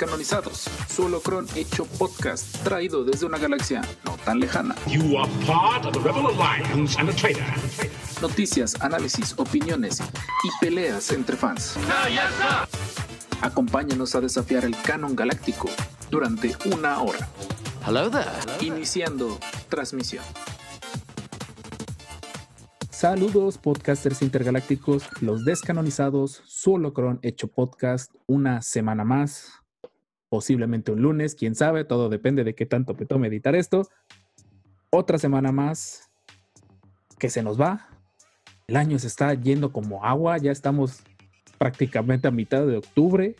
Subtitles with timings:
[0.00, 4.74] Descanonizados, solo cron hecho podcast, traído desde una galaxia no tan lejana.
[4.86, 7.44] You are part of the Rebel Alliance and a traitor.
[8.22, 11.76] Noticias, análisis, opiniones y peleas entre fans.
[13.42, 15.68] Acompáñanos a desafiar el canon galáctico
[16.10, 17.28] durante una hora.
[17.86, 18.24] Hello there.
[18.66, 20.24] Iniciando transmisión.
[22.88, 29.59] Saludos podcasters intergalácticos, los descanonizados, solo cron hecho podcast, una semana más,
[30.30, 33.86] posiblemente un lunes, quién sabe, todo depende de qué tanto me tome editar esto.
[34.88, 36.10] Otra semana más
[37.18, 37.88] que se nos va.
[38.66, 41.02] El año se está yendo como agua, ya estamos
[41.58, 43.34] prácticamente a mitad de octubre.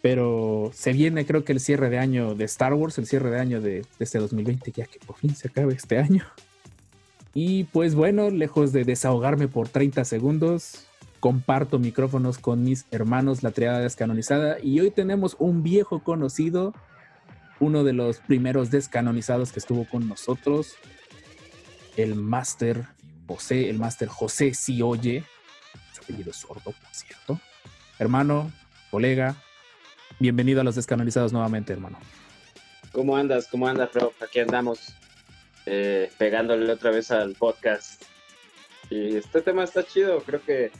[0.00, 3.38] Pero se viene creo que el cierre de año de Star Wars, el cierre de
[3.38, 6.24] año de, de este 2020, ya que por fin se acabe este año.
[7.34, 10.86] Y pues bueno, lejos de desahogarme por 30 segundos,
[11.22, 16.74] comparto micrófonos con mis hermanos, la triada descanonizada, y hoy tenemos un viejo conocido,
[17.60, 20.74] uno de los primeros descanonizados que estuvo con nosotros,
[21.96, 22.86] el Máster
[23.28, 25.22] José, el Máster José Sioye,
[25.92, 27.38] su apellido es sordo, por cierto.
[28.00, 28.50] Hermano,
[28.90, 29.36] colega,
[30.18, 31.98] bienvenido a los descanonizados nuevamente, hermano.
[32.90, 33.46] ¿Cómo andas?
[33.46, 34.12] ¿Cómo andas, bro?
[34.20, 34.92] Aquí andamos
[35.66, 38.02] eh, pegándole otra vez al podcast.
[38.90, 40.72] Y este tema está chido, creo que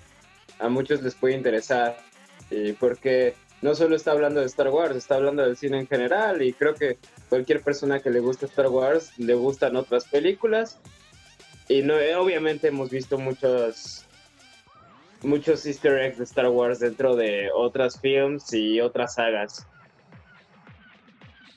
[0.58, 1.96] a muchos les puede interesar,
[2.78, 6.52] porque no solo está hablando de Star Wars, está hablando del cine en general, y
[6.52, 10.78] creo que cualquier persona que le gusta Star Wars le gustan otras películas.
[11.68, 14.04] Y no, eh, obviamente hemos visto muchos
[15.22, 19.66] muchos easter eggs de Star Wars dentro de otras films y otras sagas.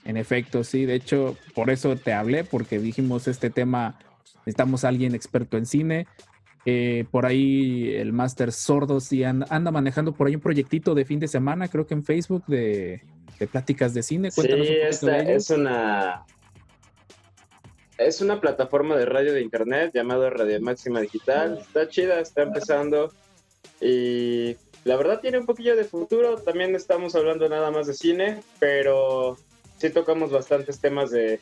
[0.03, 0.85] En efecto, sí.
[0.85, 3.97] De hecho, por eso te hablé, porque dijimos este tema,
[4.45, 6.07] necesitamos a alguien experto en cine.
[6.66, 11.05] Eh, por ahí el Máster Sordo sí anda, anda, manejando por ahí un proyectito de
[11.05, 13.01] fin de semana, creo que en Facebook, de,
[13.39, 14.31] de pláticas de cine.
[14.31, 16.25] Cuéntanos sí, esta es una...
[17.97, 21.59] Es una plataforma de radio de internet llamado Radio Máxima Digital.
[21.59, 23.13] Está chida, está empezando.
[23.79, 26.35] Y la verdad tiene un poquillo de futuro.
[26.35, 29.38] También estamos hablando nada más de cine, pero
[29.78, 31.39] sí tocamos bastantes temas de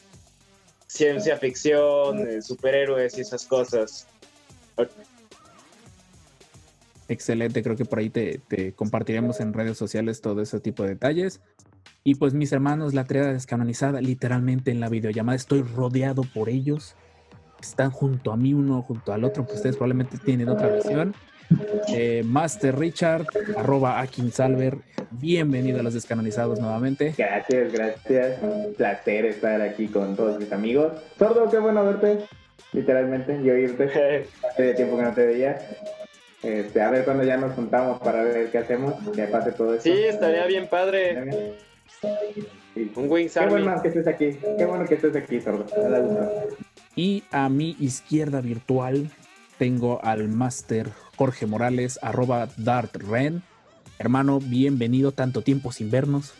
[0.85, 4.07] ciencia ficción, de superhéroes y esas cosas.
[7.07, 10.89] Excelente, creo que por ahí te, te, compartiremos en redes sociales todo ese tipo de
[10.89, 11.41] detalles.
[12.03, 16.95] Y pues mis hermanos, la triada descanonizada, literalmente en la videollamada, estoy rodeado por ellos.
[17.61, 21.13] Están junto a mí, uno junto al otro, que ustedes probablemente tienen otra versión.
[21.89, 23.25] Eh, Master Richard,
[23.55, 24.77] arroba Akinsalver,
[25.11, 27.13] bienvenido a los descanonizados nuevamente.
[27.17, 28.41] Gracias, gracias.
[28.41, 30.93] Un placer estar aquí con todos mis amigos.
[31.17, 32.25] Sordo, qué bueno verte,
[32.73, 34.27] literalmente, y oírte.
[34.49, 35.57] Hace tiempo que no te veía.
[36.43, 39.83] Este, a ver cuando ya nos juntamos para ver qué hacemos, que pase todo esto.
[39.83, 41.55] Sí, estaría bien padre.
[42.95, 45.65] Un Wings Qué bueno que estés aquí, qué bueno que estés aquí, Sordo.
[46.95, 49.09] Y a mi izquierda virtual
[49.57, 53.41] tengo al Master Jorge Morales, arroba DartRen.
[53.97, 56.33] Hermano, bienvenido, tanto tiempo sin vernos.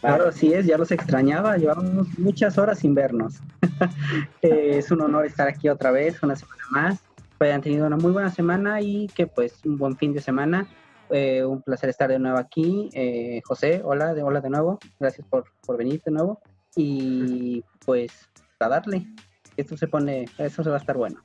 [0.00, 3.34] Claro, así es, ya los extrañaba, llevamos muchas horas sin vernos.
[4.42, 7.11] es un honor estar aquí otra vez, una semana más.
[7.42, 10.68] Que hayan tenido una muy buena semana y que pues un buen fin de semana.
[11.10, 12.88] Eh, un placer estar de nuevo aquí.
[12.92, 14.78] Eh, José, hola, de, hola de nuevo.
[15.00, 16.40] Gracias por, por venir de nuevo.
[16.76, 18.12] Y pues
[18.60, 19.08] a darle.
[19.56, 21.20] Esto se pone, eso se va a estar bueno.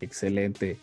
[0.00, 0.78] Excelente.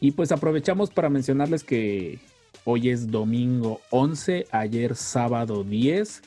[0.00, 2.18] Y pues aprovechamos para mencionarles que
[2.64, 6.22] hoy es domingo 11, ayer sábado 10.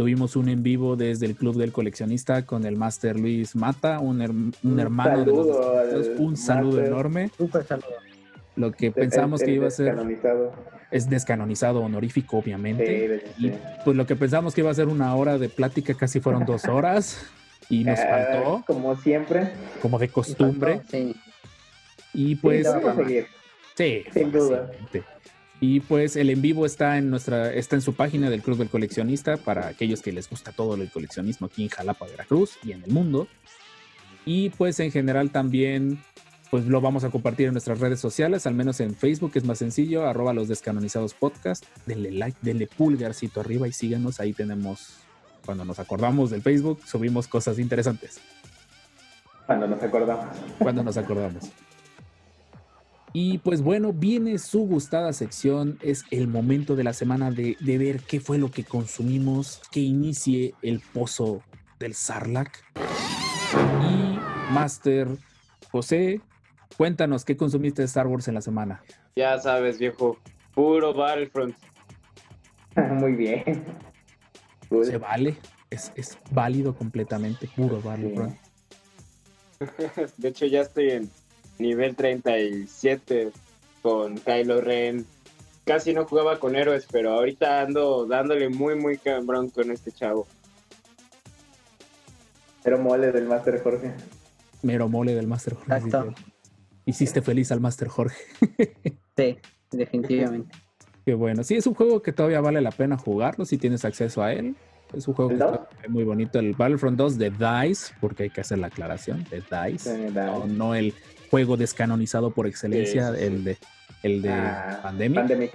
[0.00, 4.22] Tuvimos un en vivo desde el Club del Coleccionista con el Máster Luis Mata, un,
[4.22, 6.86] her un, un hermano de los Un saludo master.
[6.86, 7.30] enorme.
[7.36, 7.86] Super saludo.
[8.56, 9.94] Lo que pensamos el, el que iba a ser
[10.90, 13.20] es descanonizado honorífico, obviamente.
[13.36, 13.52] Sí, y
[13.84, 16.64] pues lo que pensamos que iba a ser una hora de plática casi fueron dos
[16.68, 17.26] horas
[17.68, 18.54] y nos faltó.
[18.54, 19.52] Uh, como siempre.
[19.82, 20.80] Como de costumbre.
[20.90, 21.14] Sí.
[22.14, 22.66] Y pues.
[23.76, 24.70] Sí, sí sin duda.
[25.60, 28.70] Y pues el en vivo está en nuestra, está en su página del Club del
[28.70, 32.82] Coleccionista para aquellos que les gusta todo el coleccionismo aquí en Jalapa, Veracruz y en
[32.82, 33.28] el mundo.
[34.24, 35.98] Y pues en general también
[36.50, 39.58] pues lo vamos a compartir en nuestras redes sociales, al menos en Facebook es más
[39.58, 44.96] sencillo, arroba los descanonizados podcast, denle like, denle pulgarcito arriba y síganos, ahí tenemos,
[45.46, 48.20] cuando nos acordamos del Facebook, subimos cosas interesantes.
[49.46, 50.26] Cuando nos acordamos.
[50.58, 51.50] Cuando nos acordamos.
[53.12, 57.78] Y pues bueno, viene su gustada sección, es el momento de la semana de, de
[57.78, 61.42] ver qué fue lo que consumimos, que inicie el pozo
[61.80, 62.58] del Sarlacc.
[63.82, 65.08] Y Master
[65.72, 66.20] José,
[66.76, 68.82] cuéntanos qué consumiste de Star Wars en la semana.
[69.16, 70.18] Ya sabes, viejo,
[70.54, 71.56] puro Battlefront.
[72.76, 73.64] Muy bien.
[74.68, 74.84] Cool.
[74.84, 75.36] Se vale.
[75.68, 77.48] Es, es válido completamente.
[77.56, 78.36] Puro Battlefront.
[80.16, 81.10] De hecho, ya estoy en
[81.60, 83.30] nivel 37
[83.82, 85.06] con Kylo Ren.
[85.64, 90.26] Casi no jugaba con héroes, pero ahorita ando dándole muy, muy cabrón con este chavo.
[92.62, 93.92] Pero mole del Master Jorge.
[94.62, 95.74] Mero mole del Master Jorge.
[95.74, 96.14] Exacto.
[96.84, 98.16] Hiciste feliz al Master Jorge.
[99.16, 99.36] Sí,
[99.70, 100.56] definitivamente.
[101.04, 101.44] Qué bueno.
[101.44, 104.56] Sí, es un juego que todavía vale la pena jugarlo si tienes acceso a él.
[104.94, 105.30] Es un juego
[105.82, 106.38] que muy bonito.
[106.38, 110.08] El Battlefront 2 de DICE, porque hay que hacer la aclaración, de DICE.
[110.08, 110.14] Sí,
[110.48, 110.94] no el
[111.30, 113.26] juego descanonizado por excelencia, Sí, sí, sí.
[113.26, 113.58] el de,
[114.02, 115.20] el de Ah, Pandemic.
[115.20, 115.52] Pandemic.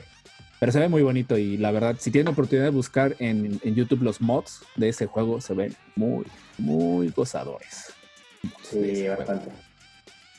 [0.60, 3.76] Pero se ve muy bonito y la verdad, si tienen oportunidad de buscar en, en
[3.76, 6.26] YouTube los mods de ese juego, se ven muy,
[6.58, 7.94] muy gozadores.
[8.64, 9.50] Sí, bastante.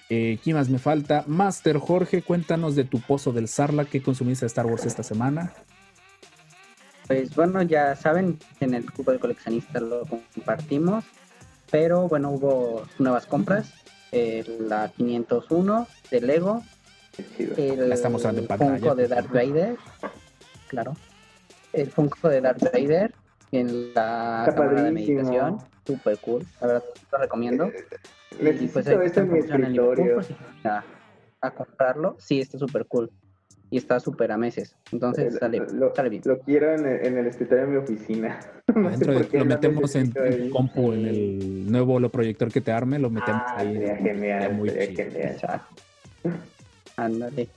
[0.09, 1.25] Eh, ¿Quién más me falta?
[1.27, 3.85] Master Jorge, cuéntanos de tu pozo del Sarla.
[3.85, 5.53] ¿Qué consumiste de Star Wars esta semana?
[7.06, 11.05] Pues bueno, ya saben, en el grupo de coleccionistas lo compartimos,
[11.71, 13.73] pero bueno, hubo nuevas compras.
[14.12, 16.62] Eh, la 501 de Lego,
[17.56, 19.32] el La está mostrando en pantalla, Funko de por Darth.
[19.32, 19.76] Vader,
[20.69, 20.97] claro,
[21.73, 23.14] el Funko de Darth Vader
[23.53, 27.70] en la Está cámara de meditación, super cool, la verdad lo recomiendo.
[28.38, 30.20] Y, Necesito pues, ahí esto en mi escritorio.
[30.64, 30.85] a,
[31.41, 33.11] a comprarlo, sí, está súper cool
[33.70, 36.22] y está súper a meses, entonces Eh, sale, lo, sale bien.
[36.24, 38.38] lo quiero en el, en el escritorio de mi oficina.
[38.76, 43.10] No de- lo metemos en tu compu, en el nuevo holoproyector que te arme, lo
[43.10, 43.72] metemos Ah, ahí.
[43.74, 45.10] sería Sería genial, muy sería chido.
[45.10, 45.60] genial.
[46.96, 47.48] Ándale.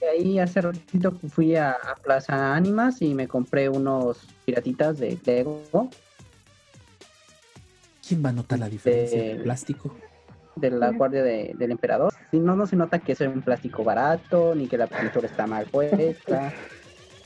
[0.00, 5.18] Y ahí hace ratito fui a, a Plaza Ánimas y me compré unos piratitas de
[5.24, 5.62] Lego
[8.06, 9.94] ¿Quién va a notar la diferencia de plástico?
[10.60, 12.12] De la guardia de- del emperador.
[12.32, 15.46] Y no, no se nota que es un plástico barato, ni que la pintura está
[15.46, 16.52] mal puesta.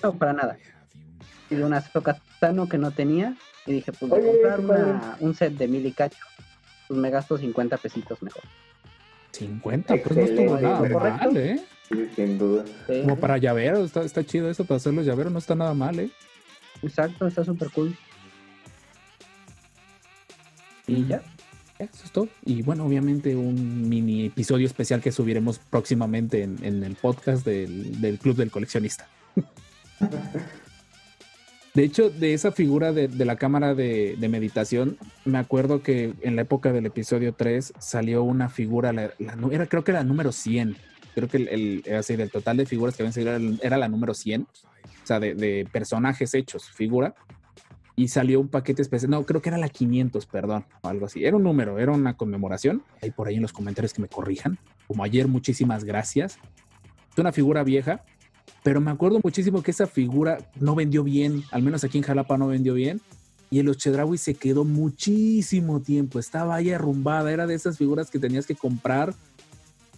[0.02, 0.58] No, para nada.
[1.50, 3.34] Y de una Sokatano que no tenía.
[3.66, 6.24] Y dije, pues de Oye, comprar una- un set de mil y cacho,
[6.88, 8.42] pues me gasto 50 pesitos mejor.
[9.32, 11.00] 50, pues no estuvo nada ¿correcto?
[11.00, 11.64] mal, ¿eh?
[11.88, 12.64] Sí, sin duda.
[12.86, 15.72] Sí, Como para llaveros, está, está chido eso, para hacer los llaveros no está nada
[15.74, 16.10] mal, ¿eh?
[16.82, 17.96] Exacto, está súper cool.
[20.86, 21.22] Y ya.
[22.44, 28.18] Y bueno, obviamente un mini episodio especial que subiremos próximamente en, el podcast del, del
[28.18, 29.08] Club del Coleccionista.
[31.74, 36.42] De hecho, de esa figura de, la cámara de, meditación, me acuerdo que en la
[36.42, 40.76] época del episodio 3 salió una figura, era, creo que la número 100.
[41.14, 43.76] Creo que el, el- era así, del total de figuras que habían salido era, era
[43.78, 44.42] la número 100.
[44.42, 47.14] O sea, de personajes hechos, figura.
[48.02, 49.12] Y salió un paquete especial.
[49.12, 51.24] No, creo que era la 500, perdón, o algo así.
[51.24, 52.82] Era un número, era una conmemoración.
[53.00, 54.58] Hay por ahí en los comentarios que me corrijan.
[54.88, 56.36] Como ayer, muchísimas gracias.
[57.12, 58.02] Es una figura vieja,
[58.64, 62.36] pero me acuerdo muchísimo que esa figura no vendió bien, al menos aquí en Jalapa
[62.36, 63.00] no vendió bien.
[63.50, 68.10] Y en los Chedraui se quedó muchísimo tiempo, estaba ahí arrumbada, era de esas figuras
[68.10, 69.14] que tenías que comprar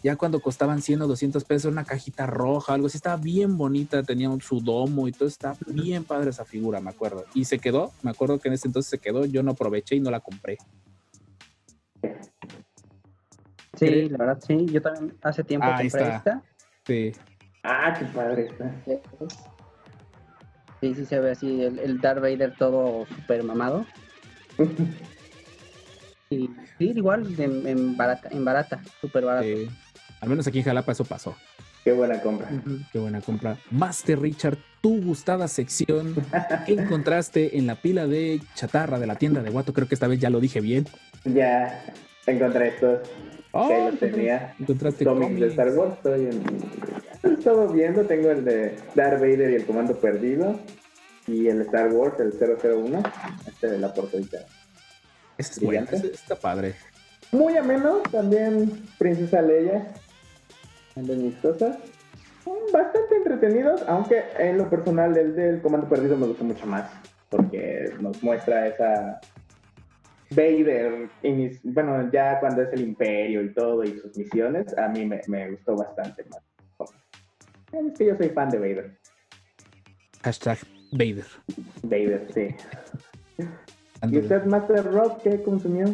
[0.04, 4.02] ya cuando costaban 100 o 200 pesos, una cajita roja, algo así, estaba bien bonita,
[4.02, 7.24] tenía un- su domo y todo, estaba bien padre esa figura, me acuerdo.
[7.34, 10.00] Y se quedó, me acuerdo que en ese entonces se quedó, yo no aproveché y
[10.00, 10.58] no la compré.
[13.76, 14.12] Sí, ¿Crees?
[14.12, 14.68] la verdad, sí.
[14.70, 16.16] Yo también hace tiempo Ah, compré está.
[16.16, 16.42] esta.
[16.86, 17.12] Sí.
[17.62, 18.84] Ah, qué padre está.
[20.80, 23.86] Sí, sí se ve así, el, el Darth Vader todo super mamado.
[26.30, 29.46] Y sí, igual en, en barata, en barata, súper barata.
[29.46, 29.68] eh,
[30.24, 31.36] al menos aquí en Jalapa eso pasó.
[31.84, 32.48] Qué buena compra.
[32.92, 33.58] Qué buena compra.
[33.70, 36.14] Master Richard, tu gustada sección.
[36.64, 39.74] ¿Qué encontraste en la pila de chatarra de la tienda de Guato?
[39.74, 40.86] Creo que esta vez ya lo dije bien.
[41.26, 41.84] Ya
[42.26, 43.00] encontré estos.
[43.52, 44.54] Oh, que los tenía.
[44.58, 45.92] encontraste Cómics de Star Wars.
[45.92, 46.42] Estoy en...
[47.22, 48.02] He estado viendo.
[48.06, 50.58] Tengo el de Darth Vader y el Comando Perdido.
[51.26, 53.02] Y el Star Wars, el 001.
[53.46, 54.38] Este de la portadita.
[55.36, 56.76] Ese es bueno, ese está padre.
[57.30, 57.98] Muy ameno.
[58.10, 59.92] También Princesa Leia.
[60.96, 61.76] De mis cosas.
[62.44, 63.82] Son Bastante entretenidos.
[63.88, 66.90] Aunque en lo personal, el del Comando Perdido me gustó mucho más.
[67.30, 69.20] Porque nos muestra esa
[70.30, 75.04] Vader, inis- bueno, ya cuando es el imperio y todo y sus misiones, a mí
[75.04, 76.40] me, me gustó bastante más.
[77.72, 78.98] Es que yo soy fan de Vader.
[80.22, 80.58] Hashtag
[80.92, 81.24] Vader.
[81.82, 82.48] Vader, sí.
[84.10, 85.86] ¿Y usted, Master Rock, qué consumió?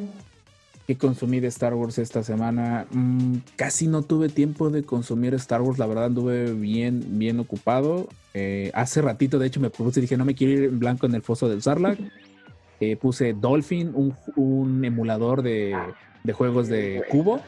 [0.91, 2.85] ¿Qué consumí de Star Wars esta semana?
[2.91, 8.09] Mm, casi no tuve tiempo de consumir Star Wars, la verdad anduve bien, bien ocupado.
[8.35, 11.07] Eh, hace ratito, de hecho, me puse y dije, no me quiero ir en blanco
[11.07, 12.01] en el foso del Sarlacc.
[12.81, 15.77] Eh, puse Dolphin, un, un emulador de,
[16.25, 17.39] de juegos de cubo.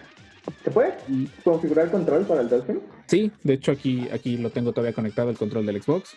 [0.62, 0.94] ¿Se puede
[1.42, 2.80] configurar control para el Dolphin?
[3.06, 6.10] sí, de hecho aquí, aquí lo tengo todavía conectado el control del Xbox.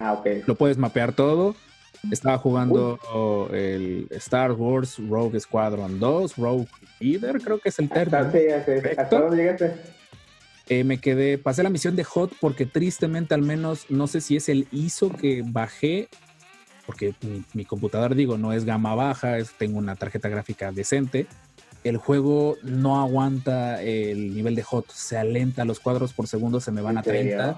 [0.00, 0.26] Ah, ok.
[0.46, 1.54] Lo puedes mapear todo.
[2.10, 2.98] Estaba jugando
[3.52, 6.66] el Star Wars Rogue Squadron 2, Rogue
[7.00, 8.30] Leader, creo que es el término.
[8.32, 8.62] sí, sé.
[8.64, 9.00] Perfecto.
[9.02, 9.74] ¿Hasta dónde llegaste?
[10.68, 14.36] Eh, me quedé, pasé la misión de Hot porque tristemente al menos no sé si
[14.36, 16.08] es el ISO que bajé,
[16.86, 21.26] porque mi, mi computador digo no es gama baja, es- tengo una tarjeta gráfica decente.
[21.82, 26.72] El juego no aguanta el nivel de Hot, se alenta, los cuadros por segundo se
[26.72, 27.36] me van a ¿En serio?
[27.36, 27.56] 30.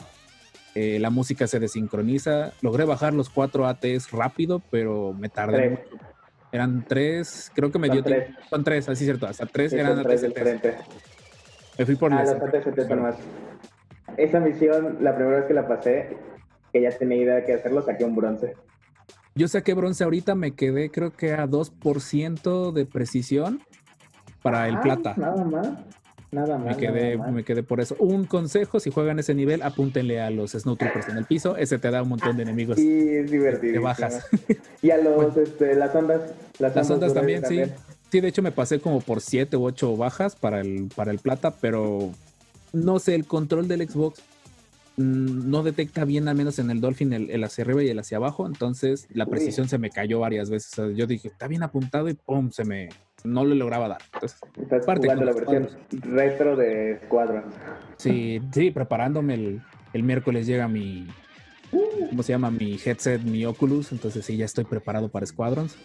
[0.77, 2.53] Eh, la música se desincroniza.
[2.61, 5.71] Logré bajar los cuatro ATs rápido, pero me tardé Tres.
[5.71, 6.05] mucho.
[6.53, 8.25] Eran tres, creo que me Son dio tres.
[8.27, 8.43] tiempo.
[8.51, 10.23] Son tres, así es cierto, hasta tres Sí, eran ATs.
[11.79, 13.17] Me fui por Ah, los ATCT son más.
[14.17, 16.17] Esa misión, la primera vez que la pasé,
[16.73, 18.55] que ya tenía idea de qué hacerlo, saqué un bronce.
[19.35, 23.61] Yo saqué bronce ahorita, me quedé creo que a 2% de precisión
[24.43, 25.15] para el Ah, plata.
[25.17, 25.69] Nada más.
[26.33, 26.77] Nada más.
[26.77, 27.97] Me quedé, me quedé por eso.
[27.99, 31.57] Un consejo, si juegan ese nivel, apúntenle a los Snowtroopers en el piso.
[31.57, 32.77] Ese te da un montón de enemigos.
[32.77, 33.75] Sí, es divertido.
[33.75, 34.27] Te bajas.
[34.83, 36.33] Y a los, este, las ondas.
[36.59, 37.63] Las, Las ondas también, sí.
[38.11, 41.19] Sí, de hecho me pasé como por 7 u 8 bajas para el, para el
[41.19, 42.13] plata, pero
[42.73, 44.21] no sé, el control del Xbox
[44.97, 47.99] mm, no detecta bien, al menos en el Dolphin, el, el hacia arriba y el
[47.99, 48.47] hacia abajo.
[48.47, 49.31] Entonces la Uy.
[49.31, 50.79] precisión se me cayó varias veces.
[50.79, 52.89] O sea, yo dije, está bien apuntado y pum, se me...
[53.27, 53.99] No lo lograba dar.
[54.15, 57.45] Entonces, Estás Parte jugando la versión retro de Squadron.
[57.97, 61.07] Sí, sí, preparándome el, el miércoles llega mi,
[61.71, 62.51] ¿cómo se llama?
[62.51, 65.77] Mi headset, mi Oculus, entonces sí, ya estoy preparado para Squadrons.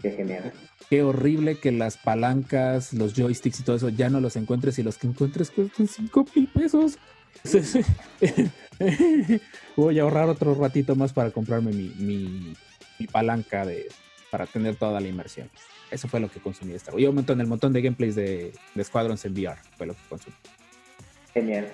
[0.00, 0.52] Qué genial.
[0.88, 4.82] Qué horrible que las palancas, los joysticks y todo eso ya no los encuentres y
[4.82, 6.98] los que encuentres cuestan 5 mil pesos.
[9.76, 12.54] Voy a ahorrar otro ratito más para comprarme mi, mi,
[12.98, 13.88] mi palanca de,
[14.30, 15.50] para tener toda la inmersión.
[15.90, 16.92] Eso fue lo que consumí esta.
[16.98, 20.00] Y un montón, el montón de gameplays de, de Squadrons en VR fue lo que
[20.08, 20.36] consumí.
[21.32, 21.72] Genial.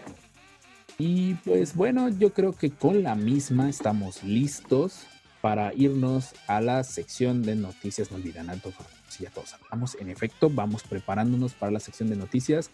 [0.98, 5.06] Y pues bueno, yo creo que con la misma estamos listos
[5.40, 8.10] para irnos a la sección de noticias.
[8.10, 8.72] No olviden alto,
[9.08, 9.96] si ya todos hablamos.
[10.00, 12.70] En efecto, vamos preparándonos para la sección de noticias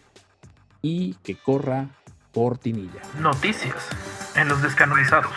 [0.81, 1.89] y que corra
[2.33, 3.01] cortinilla.
[3.19, 3.75] Noticias
[4.35, 5.31] en los descanonizados.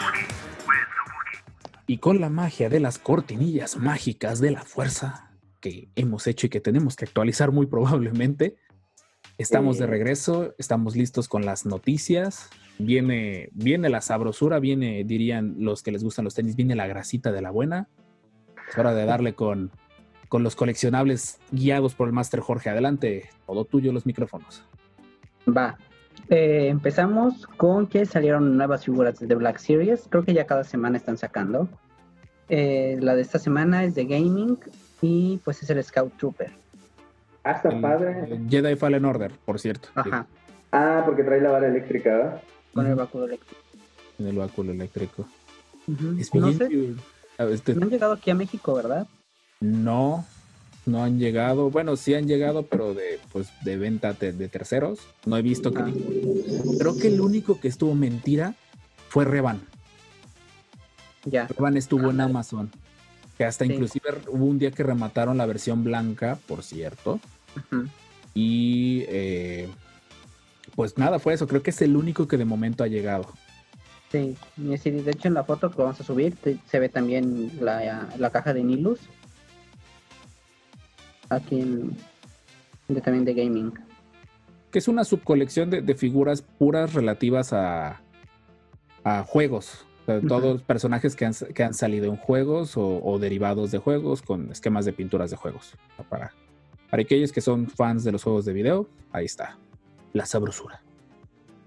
[1.87, 5.31] Y con la magia de las cortinillas mágicas de la fuerza
[5.65, 8.57] que hemos hecho y que tenemos que actualizar muy probablemente,
[9.39, 9.91] estamos de Sí.
[9.91, 12.51] regreso, estamos listos con las noticias.
[12.79, 17.33] Viene, viene la sabrosura, viene, dirían los que les gustan los tenis, viene la grasita
[17.33, 17.89] de la buena.
[18.69, 19.71] Es hora de darle con,
[20.29, 22.69] con los coleccionables guiados por el Master Jorge.
[22.69, 24.65] Adelante, todo tuyo los micrófonos.
[25.49, 25.79] Va.
[26.29, 30.07] Eh, empezamos con que salieron nuevas figuras de Black Series.
[30.11, 31.69] Creo que ya cada semana están sacando.
[32.51, 34.59] Eh, la de esta semana es de gaming
[35.05, 36.51] y pues es el Scout Trooper.
[37.45, 38.25] Ah, está El- padre.
[38.31, 39.89] el Jedi Fallen Order, por cierto.
[39.95, 40.27] Ajá,
[40.73, 42.43] Ah, porque trae la vara eléctrica, ¿verdad?
[42.73, 43.61] con el báculo eléctrico.
[44.19, 45.27] En el báculo eléctrico.
[45.87, 46.17] Ujú.
[46.19, 46.95] Es No sé,
[47.53, 49.07] este- no han llegado aquí a México, ¿verdad?
[49.61, 50.25] No,
[50.87, 51.71] no han llegado.
[51.71, 55.01] Bueno, sí han llegado, pero de, pues, de venta de, terceros.
[55.27, 55.83] No he visto que.
[55.83, 55.93] Ah.
[56.81, 58.55] Creo que el único que estuvo mentira
[59.09, 59.61] fue Revan.
[61.25, 61.47] Ya.
[61.47, 62.71] Revan estuvo en Amazon.
[63.39, 63.73] Que hasta Sí.
[63.73, 67.19] inclusive hubo un día que remataron la versión blanca, por cierto.
[68.35, 69.69] Y eh,
[70.75, 71.47] pues nada, fue eso.
[71.49, 73.27] Creo que es el único que de momento ha llegado.
[74.13, 76.37] Sí, de hecho en la foto que vamos a subir
[76.71, 79.01] se ve también la, la caja de Nilus.
[81.31, 81.97] Aquí en,
[82.87, 83.73] de, también de gaming.
[84.71, 88.01] Que es una subcolección de, de figuras puras relativas a,
[89.03, 89.85] a juegos.
[90.07, 90.21] O sea.
[90.21, 94.51] Todos personajes que han, que han salido en juegos o, o derivados de juegos con
[94.51, 95.75] esquemas de pinturas de juegos.
[96.09, 96.33] Para,
[96.91, 99.57] para aquellos que son fans de los juegos de video, ahí está.
[100.13, 100.81] La sabrosura.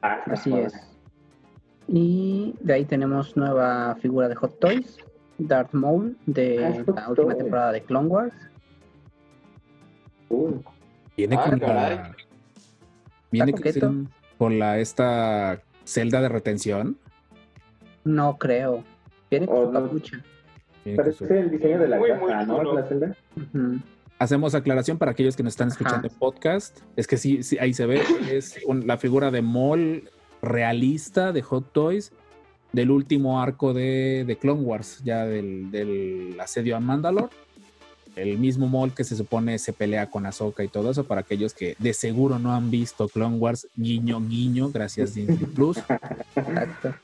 [0.01, 0.74] Ah, Así es.
[1.88, 4.98] Y de ahí tenemos nueva figura de Hot Toys,
[5.38, 7.38] Darth Maul, de Ah, Hot la última Toys.
[7.38, 8.34] temporada de Clone Wars.
[10.29, 10.60] Uh,
[11.15, 11.96] Viene Ah, con caray.
[11.96, 12.15] la.
[13.32, 16.98] Viene con, con la esta celda de retención.
[18.08, 18.84] No creo.
[19.30, 19.82] Viene con Oh, su no.
[19.84, 20.24] capucha.
[20.86, 22.74] Viene con su- parece el diseño de la Muy, caja, muy ¿no?
[22.74, 23.16] La celda.
[24.20, 26.80] Hacemos aclaración para aquellos que nos están escuchando en podcast.
[26.96, 28.02] Es que sí, sí, ahí se ve.
[28.32, 30.10] Es un- la figura de Maul
[30.42, 32.12] realista de Hot Toys
[32.74, 37.28] del último arco de, de Clone Wars, ya del, del asedio a Mandalore.
[38.16, 41.04] El mismo Maul que se supone se pelea con Ahsoka y todo eso.
[41.04, 45.78] Para aquellos que de seguro no han visto Clone Wars, guiño, guiño, gracias Disney Plus.
[46.36, 46.96] Exacto.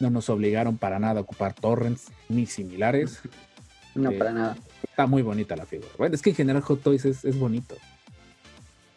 [0.00, 3.20] No nos obligaron para nada a ocupar torrents ni similares.
[3.94, 4.16] No, Sí.
[4.16, 4.56] para nada.
[4.84, 5.88] Está muy bonita la figura.
[5.98, 7.74] Bueno, es que en general Hot Toys es, es bonito.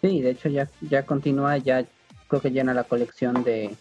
[0.01, 1.85] Sí, de hecho ya, ya continúa, ya
[2.27, 3.75] creo que llena la colección de,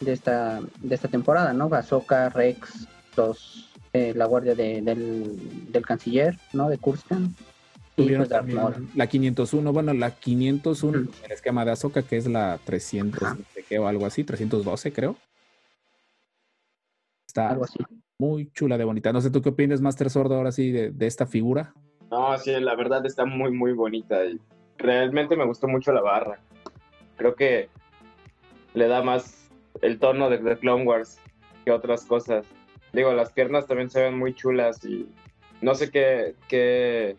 [0.00, 1.72] de esta de esta temporada, ¿no?
[1.72, 6.68] Ahsoka, Rex, los eh, la guardia de- del, del canciller, ¿no?
[6.68, 7.36] De Kurskan.
[7.96, 8.58] Y pues también
[8.96, 11.10] la 501, bueno, la 501 Ujú.
[11.24, 13.34] el esquema de Ahsoka, que es la 300 Ajá.
[13.36, 15.16] no sé qué, o algo así, 312 creo.
[17.36, 17.78] Está Algo así.
[18.18, 19.12] muy chula de bonita.
[19.12, 21.74] No sé tú qué opinas, Master Sordo, ahora sí, de, de esta figura.
[22.10, 24.40] No, sí, la verdad está muy, muy bonita y
[24.78, 26.38] realmente me gustó mucho la barra.
[27.18, 27.68] Creo que
[28.72, 29.50] le da más
[29.82, 31.18] el tono de The Clone Wars
[31.66, 32.46] que otras cosas.
[32.94, 35.06] Digo, las piernas también se ven muy chulas y
[35.60, 37.16] no sé qué, qué,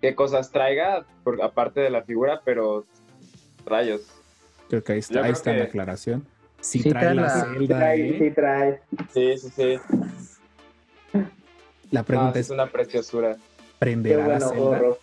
[0.00, 2.86] qué cosas traiga, por, aparte de la figura, pero
[3.66, 4.08] rayos.
[4.70, 6.26] Creo que ahí está, ahí está que- la aclaración.
[6.64, 8.18] Si Sí trae trae la la- Sí celda, trae, ¿eh?
[8.18, 8.80] sí trae.
[9.12, 11.20] Sí, sí, sí.
[11.90, 13.36] La pregunta sí es, es una preciosura.
[13.78, 14.54] ¿prenderá la celda?
[14.54, 14.98] gorro.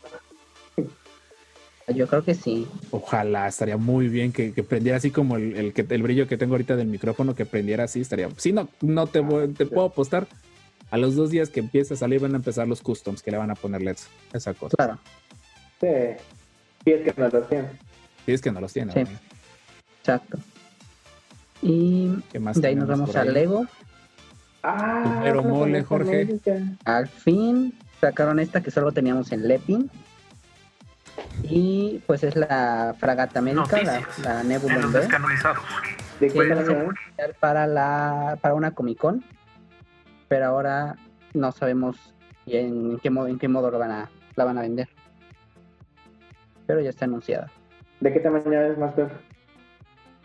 [1.93, 2.67] Yo creo que sí.
[2.89, 6.37] Ojalá, estaría muy bien que, que prendiera así como el, el, que, el brillo que
[6.37, 8.29] tengo ahorita del micrófono, que prendiera así, estaría...
[8.37, 10.25] Sí, no, no te, voy- te puedo apostar.
[10.89, 13.37] A los dos días que empiece a salir van a empezar los customs que le
[13.37, 14.75] van a poner LEDs, esa cosa.
[14.77, 14.97] Claro.
[15.79, 15.87] Sí.
[16.85, 17.67] Sí, es que no lo tiene.
[18.25, 18.93] Si es que no los tiene.
[18.93, 19.03] Sí.
[19.03, 19.09] ¿no?
[19.99, 20.37] Exacto.
[21.61, 23.33] Y ¿Qué más de ahí nos vamos al?
[23.33, 23.65] Lego.
[24.63, 26.39] Ah, Pero mole, Jorge.
[26.85, 29.89] Al fin sacaron esta que solo teníamos en Lepin.
[31.43, 35.07] Y pues es la Fragata América, la, la Nebula B.
[36.19, 39.23] ¿De que para la para una Comic Con.
[40.27, 40.95] Pero ahora
[41.33, 42.13] no sabemos
[42.45, 44.87] en qué modo en qué modo lo van a, la van a vender.
[46.67, 47.51] Pero ya está anunciada.
[47.99, 49.09] ¿De qué tamaño es, Master?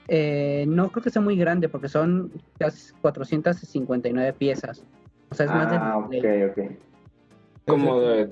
[0.08, 4.84] Eh, no creo que sea muy grande porque son casi 459 piezas.
[5.30, 6.14] O sea, es más de Ah, ok,
[6.50, 6.70] ok.
[7.66, 8.30] Como de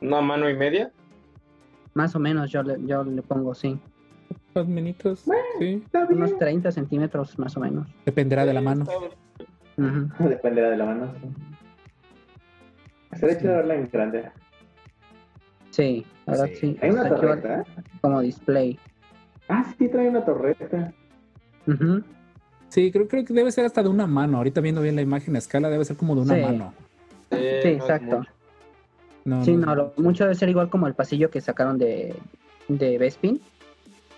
[0.00, 0.92] una mano y media.
[1.94, 3.78] más o menos yo le, yo le pongo sí.
[4.54, 4.62] Sí.
[5.58, 5.84] Bien.
[6.10, 7.88] Unos 30 centímetros más o menos.
[8.06, 8.84] Dependerá de la mano.
[10.18, 11.12] Dependerá de la mano.
[11.20, 11.28] sí.
[13.18, 14.30] Sería chido verla en grande.
[15.70, 16.56] Sí, la verdad Sí.
[16.56, 16.76] sí.
[16.82, 17.64] Hay una torreta.
[18.00, 18.78] como display.
[19.48, 20.92] Ah, sí, trae una torreta.
[22.68, 24.38] Sí, creo, creo que debe ser hasta de una mano.
[24.38, 26.40] Ahorita viendo bien la imagen a escala, debe ser como de una Sí.
[26.40, 26.74] mano.
[27.30, 28.22] Sí, no exacto.
[29.24, 32.14] No, Sí, no, no, lo- mucho debe ser igual como el pasillo que sacaron de,
[32.68, 33.40] de Bespin.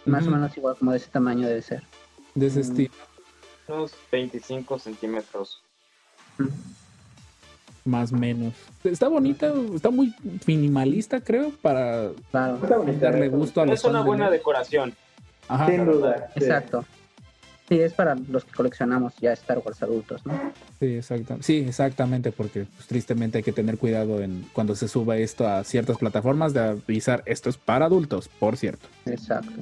[0.05, 1.83] Más o menos igual como de ese tamaño debe ser.
[2.35, 2.63] de ese Mm.
[2.63, 2.95] estilo.
[3.69, 5.61] Unos 25 centímetros.
[6.39, 6.51] Ujú.
[7.85, 8.55] Más o menos.
[8.85, 10.15] Está bonita, está muy
[10.47, 12.59] minimalista, creo, para Claro,
[13.01, 14.95] darle gusto a los Es una buena decoración.
[15.49, 15.67] Ajá.
[15.67, 16.31] Sin duda.
[16.37, 16.45] sí.
[16.45, 16.85] exacto.
[17.69, 20.33] Sí, es para los que coleccionamos ya Star Wars adultos, ¿no?
[20.81, 25.19] Sí, exacta- sí, exactamente, porque pues, tristemente hay que tener cuidado en cuando se suba
[25.19, 28.89] esto a ciertas plataformas de avisar esto es para adultos, por cierto.
[29.05, 29.53] Exacto.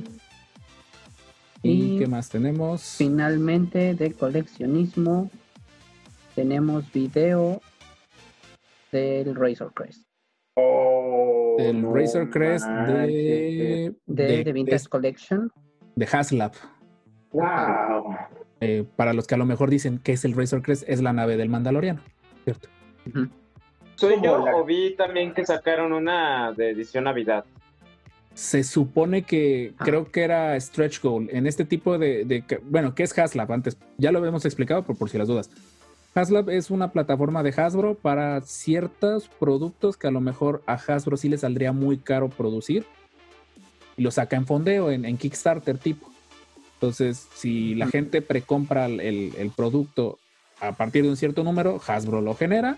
[1.65, 2.95] ¿Y Y qué más tenemos?
[2.97, 5.29] Finalmente, de coleccionismo,
[6.37, 7.61] tenemos video
[8.93, 10.07] del Razor Crest.
[10.55, 13.07] Oh, El no Razor Crest manches.
[13.09, 15.51] de, De, de Vintage Collection.
[15.97, 16.53] De Haslab.
[17.33, 18.15] Wow.
[18.61, 21.13] Eh, para los que a lo mejor dicen que es el Razor Crest, es la
[21.13, 22.01] nave del Mandaloriano,
[22.45, 22.69] ¿cierto?
[23.97, 27.45] ¿Soy yo la- o vi también que sacaron una de edición Navidad?
[28.35, 29.85] Se supone que Ah.
[29.85, 33.51] creo que era stretch goal en este tipo de, bueno, ¿qué es Haslab?
[33.53, 35.51] Antes ya lo habíamos explicado, pero por si las dudas.
[36.15, 41.17] Haslab es una plataforma de Hasbro para ciertos productos que a lo mejor a Hasbro
[41.19, 42.87] sí le saldría muy caro producir
[43.97, 46.11] y lo saca en fondeo, en, en Kickstarter tipo.
[46.75, 50.19] Entonces, si la gente precompra el, el- el producto
[50.61, 52.77] a partir de un cierto número, Hasbro lo genera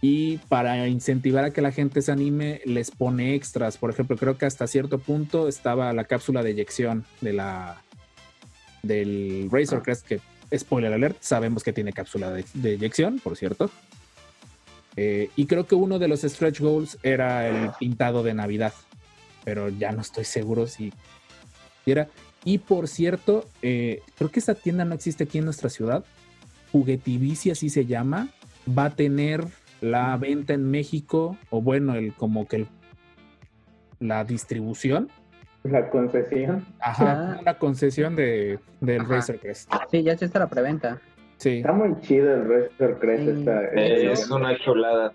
[0.00, 3.76] y para incentivar a que la gente se anime, les pone extras.
[3.78, 7.82] Por ejemplo, creo que hasta cierto punto estaba la cápsula de eyección de la
[8.82, 10.20] del Razor Crest, que
[10.56, 13.70] spoiler alert, sabemos que tiene cápsula de, de eyección, por cierto.
[14.96, 18.74] Eh, y creo que uno de los stretch goals era el pintado de Navidad,
[19.44, 20.92] pero ya no estoy seguro si
[21.86, 22.08] era.
[22.44, 26.04] Y por cierto, eh, creo que esa tienda no existe aquí en nuestra ciudad.
[26.72, 28.28] Juguetivici, así se llama,
[28.66, 29.44] va a tener
[29.80, 32.66] la venta en México, o bueno, el como que el-
[34.00, 35.08] la distribución,
[35.64, 36.66] La concesión.
[36.80, 37.40] ajá, Ya.
[37.40, 39.20] una concesión de, del Ajá.
[39.40, 39.70] Crest.
[39.90, 41.00] Sí, ya está la preventa.
[41.36, 43.24] Sí, Está muy chido el Razor Crest.
[43.24, 43.30] Sí.
[43.40, 45.12] esta- Eh, esta- es una chulada.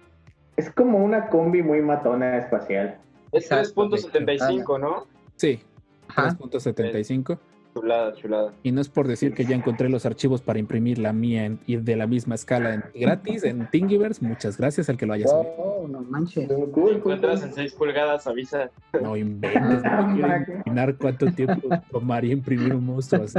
[0.57, 2.97] Es como una combi muy matona espacial.
[3.31, 5.05] Es Exacto, 3.75, ¿no?
[5.35, 5.59] sí,
[6.07, 6.37] Ajá.
[6.37, 7.37] 3.75.
[7.75, 8.53] Chulada, chulada.
[8.63, 11.59] Y no es por decir que ya encontré los archivos para imprimir la mía en-
[11.67, 14.25] y de la misma escala en, gratis en Thingiverse.
[14.25, 15.53] Muchas gracias al que lo haya sabido.
[15.57, 16.47] Wow, no manches.
[16.47, 17.49] Cool, Si cool, encuentras cool.
[17.49, 18.71] en 6 pulgadas, avisa.
[18.99, 23.37] No inventes, no quiero imaginar cuánto tiempo tomaría imprimir un monstruo así.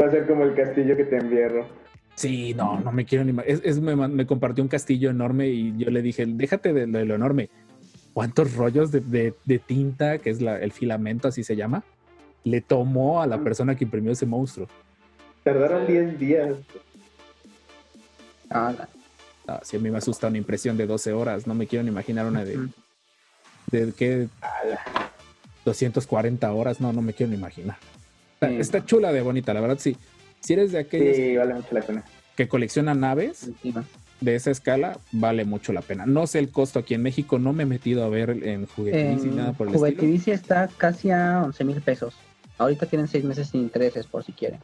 [0.00, 1.66] Va a ser como el castillo que te envierro.
[2.14, 5.48] Sí, no, no me quiero ni ma- es, es- me, me compartió un castillo enorme
[5.48, 7.50] y yo le dije, déjate de, lo- de lo enorme.
[8.14, 11.82] ¿Cuántos rollos de, de- de tinta, que es la- el filamento, así se llama,
[12.44, 14.68] le tomó a la persona que imprimió ese monstruo?
[15.42, 16.54] Tardaron 10 días.
[18.50, 18.72] Ah,
[19.46, 21.46] Ah, sí, a mí me asusta una impresión de 12 horas.
[21.46, 22.66] No me quiero ni imaginar una de,
[23.70, 24.28] de qué
[25.66, 26.80] 240 horas.
[26.80, 27.76] No, no me quiero ni imaginar.
[28.34, 28.56] Está, Sí.
[28.56, 29.98] está chula de bonita, la verdad, sí.
[30.40, 32.04] Si eres de aquellos Sí, vale mucho la pena.
[32.36, 33.84] que coleccionan naves encima.
[34.24, 36.06] De esa escala, vale mucho la pena.
[36.06, 39.24] No sé el costo aquí en México, no me he metido a ver en juguetes
[39.24, 39.90] ni nada por el estilo.
[39.90, 42.14] Juguetivici está casi a 11 mil pesos.
[42.58, 44.60] Ahorita tienen seis meses sin intereses, por si quieren.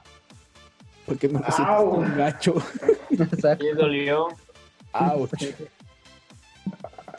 [1.07, 2.55] Porque me un gacho.
[3.11, 3.64] Exacto.
[3.77, 4.29] Dolió.
[4.92, 5.33] Ouch.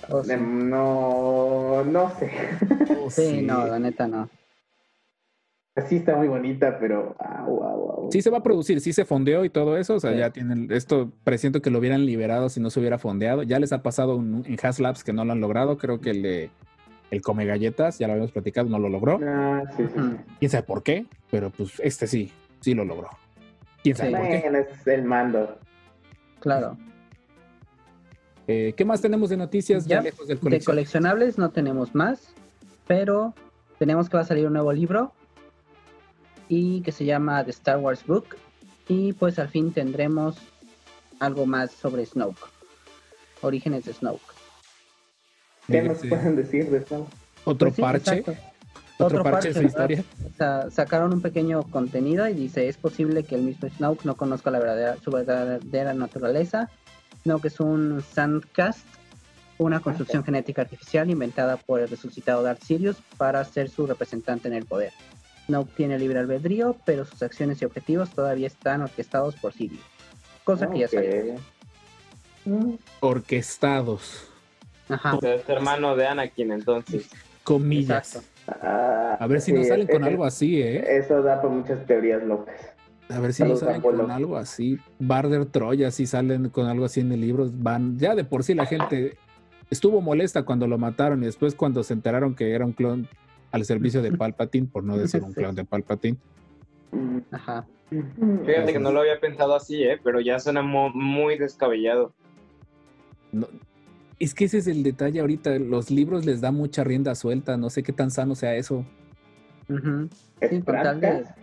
[0.10, 0.32] O sí.
[0.32, 2.32] Em, No, no sé.
[3.02, 4.30] Oh, Sí, no, la neta no.
[5.76, 7.16] Así está muy bonita, pero.
[7.20, 8.01] Au, au, au.
[8.12, 10.17] Sí se va a producir, sí se fondeó y todo eso, o sea, Sí.
[10.19, 13.71] ya tienen, esto presiento que lo hubieran liberado si no se hubiera fondeado, ya les
[13.74, 16.50] ha pasado un- en Haslabs que no lo han logrado, creo que el de
[17.10, 20.02] el come galletas, ya lo habíamos platicado, no lo logró, Ah, sí, sí.
[20.39, 23.10] Quién sabe por qué, pero pues este sí, sí lo logró.
[23.84, 24.15] Quién sabe Sí.
[24.15, 24.60] por qué.
[24.71, 25.58] Es el mando.
[26.39, 26.78] Claro.
[28.47, 32.34] Eh, ¿Qué más tenemos de noticias ya, lejos del De coleccionables no tenemos más,
[32.88, 33.34] pero
[33.78, 35.13] tenemos que va a salir un nuevo libro
[36.54, 38.36] y que se llama The Star Wars Book
[38.90, 40.36] y pues al fin tendremos
[41.22, 42.42] algo más sobre Snoke.
[43.42, 44.20] Orígenes de Snoke.
[45.68, 46.10] ¿Qué nos Sí.
[46.10, 47.08] pueden decir de eso?
[47.46, 48.42] Otro Pues sí, parche, exacto.
[49.00, 50.04] otro, Otro parche de su historia.
[50.26, 54.18] O sea, sacaron un pequeño contenido y dice, es posible que el mismo Snoke no
[54.18, 56.70] conozca la verdadera, su verdadera naturaleza.
[57.24, 58.86] Snoke es un Sandcast,
[59.58, 64.56] una construcción genética artificial inventada por el resucitado Darth Sirius para ser su representante en
[64.56, 64.92] el poder.
[65.52, 69.82] Snoke tiene libre albedrío, pero sus acciones y objetivos todavía están orquestados por Sirius.
[70.46, 71.36] Cosa que ya sabía.
[72.46, 74.28] Mm, Orquestados,
[74.90, 75.16] Ajá.
[75.16, 77.10] O sea, es hermano de Anakin, entonces.
[77.44, 78.16] comillas.
[78.16, 78.62] Exacto.
[78.66, 80.98] ah, A ver si sí, no salen con algo así, ¿eh?
[80.98, 82.56] Eso da para muchas teorías locas.
[83.10, 84.80] A ver si no salen con algo así.
[85.00, 88.00] Barder Troya, si salen con algo así en el libro, van.
[88.00, 89.18] Ya de por sí la gente
[89.70, 93.08] estuvo molesta cuando lo mataron y después cuando se enteraron que era un clon
[93.52, 96.18] al servicio de Palpatine, por no decir un clon de Palpatine.
[97.32, 97.66] Ajá.
[97.90, 100.00] Fíjate que no lo había pensado así, ¿eh?
[100.04, 102.14] Pero ya suena muy descabellado.
[103.32, 103.48] No-
[104.20, 105.58] es que ese es el detalle ahorita.
[105.60, 107.58] Los libros les da mucha rienda suelta.
[107.58, 108.86] No sé qué tan sano sea eso.
[109.68, 110.10] Ujú.
[110.40, 111.38] ¿Es Sí, con tal de- Transcast?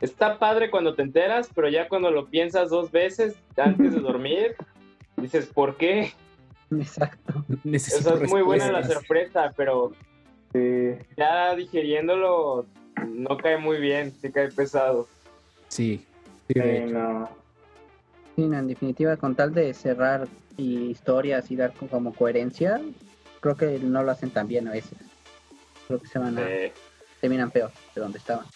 [0.00, 4.54] Está padre cuando te enteras, pero ya cuando lo piensas dos veces antes de dormir,
[5.18, 6.12] dices, ¿por qué?
[6.70, 7.44] Exacto.
[7.48, 9.92] O Necesito sea, es muy buena la sorpresa, pero
[10.52, 10.90] Sí.
[11.16, 12.66] ya digiriéndolo
[13.08, 15.08] no cae muy bien, sí cae pesado.
[15.68, 16.04] Sí.
[16.48, 17.28] sí, Sí, no.
[18.36, 22.80] Sí, no, en definitiva, con tal de cerrar y historias y dar co- como coherencia,
[23.40, 24.98] creo que no lo hacen tan bien a veces.
[25.86, 26.72] Creo que se van a, Eh,
[27.20, 28.46] terminan peor de donde estaban.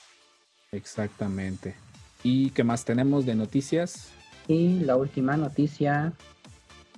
[0.73, 1.75] Exactamente.
[2.23, 4.11] ¿Y qué más tenemos de noticias?
[4.49, 6.13] Y la última noticia,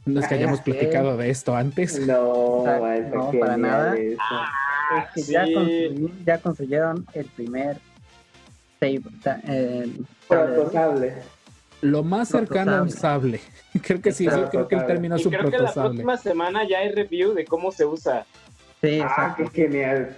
[0.05, 2.07] No es que Ah, hayamos platicado de esto antes.
[2.07, 3.97] No, no, para nada.
[3.97, 4.21] eso.
[4.91, 5.33] Ah, es que sí.
[5.33, 7.79] ya, construyeron, ya construyeron el primer
[8.81, 9.93] sable.
[10.29, 11.15] Protosable.
[11.83, 13.41] Lo más cercano a un sable.
[13.83, 16.67] creo que sí, creo que el término Y es un creo que la próxima semana
[16.69, 18.27] ya hay review de cómo se usa.
[18.81, 20.17] Sí, Ah, qué genial.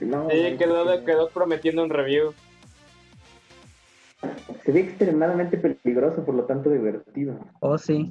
[0.00, 2.34] No, Sí, quedó, quedó prometiendo un review.
[4.64, 7.36] Se ve extremadamente peligroso, por lo tanto divertido.
[7.60, 8.10] Oh, sí.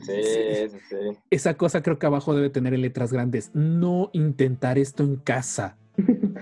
[0.00, 0.22] Sí,
[0.70, 0.96] sí, sí.
[1.30, 3.50] Esa cosa creo que abajo debe tener en letras grandes.
[3.54, 5.76] No intentar esto en casa.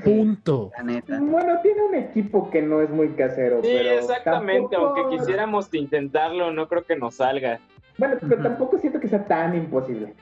[0.05, 0.71] Punto.
[0.77, 1.19] La neta.
[1.21, 5.73] Bueno, tiene un equipo que no es muy casero, Sí, pero exactamente, tampoco- aunque quisiéramos
[5.75, 7.59] intentarlo, no creo que nos salga.
[7.99, 10.15] Bueno, pero tampoco siento que sea tan imposible.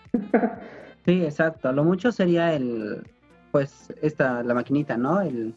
[1.05, 1.73] Sí, exacto.
[1.73, 3.03] Lo mucho sería el,
[3.51, 5.21] pues, esta, la maquinita, ¿no?
[5.21, 5.53] El,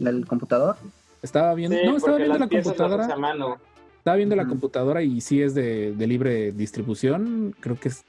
[0.00, 0.76] el computador.
[1.22, 3.16] Estaba viendo, Sí, no, estaba viendo la computadora.
[3.16, 3.58] mano.
[3.98, 7.54] Estaba viendo la computadora y sí es de, de libre distribución.
[7.60, 8.04] Creo que es,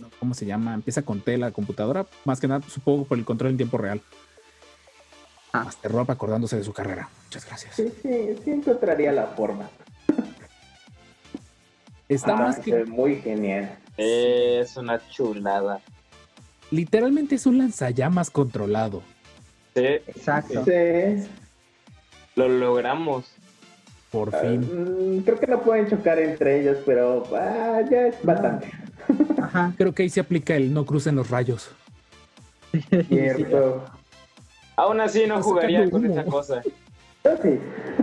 [0.00, 0.72] no, ¿cómo se llama?
[0.72, 2.06] Empieza con T la computadora.
[2.24, 4.00] Más que nada, supongo por el control en tiempo real.
[5.52, 5.64] Ah.
[5.64, 7.10] Master Rob acordándose de su carrera.
[7.24, 7.74] Muchas gracias.
[7.76, 9.68] Sí, sí, sí encontraría la forma.
[12.08, 13.76] Está Ah, más que muy genial.
[13.98, 15.80] Es una chulada.
[16.70, 19.02] literalmente es un lanzallamas controlado.
[19.74, 20.64] Sí, Exacto.
[20.64, 21.28] Sí.
[22.36, 23.24] Lo logramos.
[24.12, 24.60] Por Ah, fin.
[24.60, 28.70] mm, creo que no pueden chocar entre ellos, pero ah, ya es bastante.
[29.42, 29.72] Ajá.
[29.78, 31.70] Creo que ahí se aplica el no crucen los rayos.
[33.08, 33.84] Cierto.
[34.76, 36.12] Aún así no jugaría con humo.
[36.12, 36.62] esa cosa.
[37.24, 37.58] Yo sí.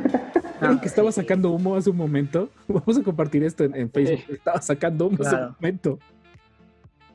[0.59, 2.49] ¿Vieron que estaba sacando humo hace un momento?
[2.67, 4.23] Vamos a compartir esto en, en Facebook.
[4.35, 5.99] Estaba sacando humo hace un momento.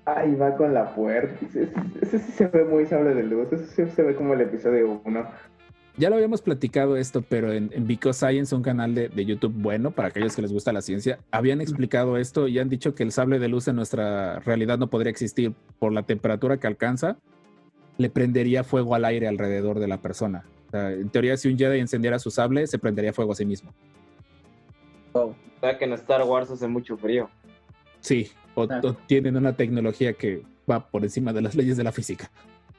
[0.05, 1.35] Ahí va con la puerta.
[1.47, 1.69] Ese,
[2.01, 3.49] ese sí se ve muy sable de luz.
[3.53, 5.27] Ese sí se ve como el episodio 1.
[5.99, 9.53] Ya lo habíamos platicado esto, pero en, en Because Science, un canal de, de YouTube
[9.53, 13.03] bueno para aquellos que les gusta la ciencia, habían explicado esto y han dicho que
[13.03, 17.19] el sable de luz en nuestra realidad no podría existir por la temperatura que alcanza.
[17.97, 20.45] Le prendería fuego al aire alrededor de la persona.
[20.69, 23.45] O sea, en teoría, si un Jedi encendiera su sable, se prendería fuego a sí
[23.45, 23.75] mismo.
[25.15, 25.31] Wow.
[25.31, 27.29] O sea que en Star Wars hace mucho frío.
[27.99, 28.69] Sí, o,
[29.09, 32.31] tienen una tecnología que va por encima de las leyes de la física.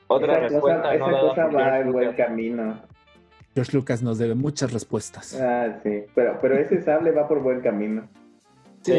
[0.08, 2.82] Otra esa respuesta cosa, no esa cosa va en buen camino.
[3.60, 5.36] George Lucas nos debe muchas respuestas.
[5.36, 6.04] Ah, sí.
[6.16, 8.08] Pero, pero ese sable va por buen camino.
[8.84, 8.94] Sí,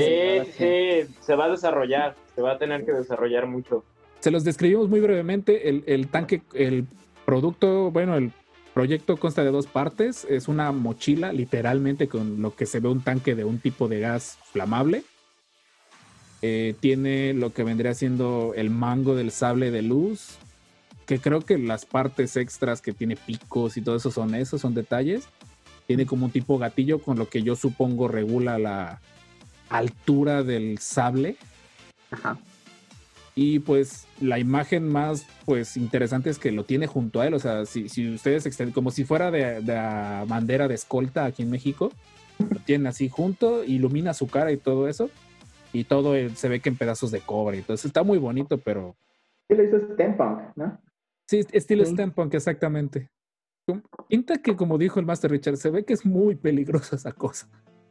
[0.58, 3.86] Sí, se va a desarrollar, se va a tener que desarrollar mucho.
[4.18, 5.70] Se los describimos muy brevemente.
[5.70, 6.84] El, el tanque, el
[7.24, 8.32] producto, bueno, el
[8.74, 10.26] proyecto consta de dos partes.
[10.28, 14.00] Es una mochila, literalmente, con lo que se ve un tanque de un tipo de
[14.00, 15.04] gas flamable.
[16.42, 20.38] Eh, tiene lo que vendría siendo el mango del sable de luz.
[21.10, 24.74] Que creo que las partes extras que tiene picos y todo eso son esos, son
[24.74, 25.26] detalles.
[25.88, 29.00] Tiene como un tipo gatillo con lo que yo supongo regula la
[29.70, 31.34] altura del sable.
[32.12, 32.38] Ajá.
[33.34, 37.34] Y pues la imagen más pues interesante es que lo tiene junto a él.
[37.34, 41.24] O sea, si, si ustedes extienden, como si fuera de, de la bandera de escolta
[41.24, 41.90] aquí en México,
[42.38, 45.10] lo tienen así junto, ilumina su cara y todo eso.
[45.72, 47.58] Y todo se ve que en pedazos de cobre.
[47.58, 48.94] Entonces está muy bonito, pero
[49.50, 50.78] Sí lo hizo Steampunk, ¿no?
[51.30, 51.92] Sí, estilo Sí.
[51.92, 53.06] steampunk, exactamente.
[54.08, 57.48] Pinta que, como dijo el Master Richard, se ve que es muy peligrosa esa cosa.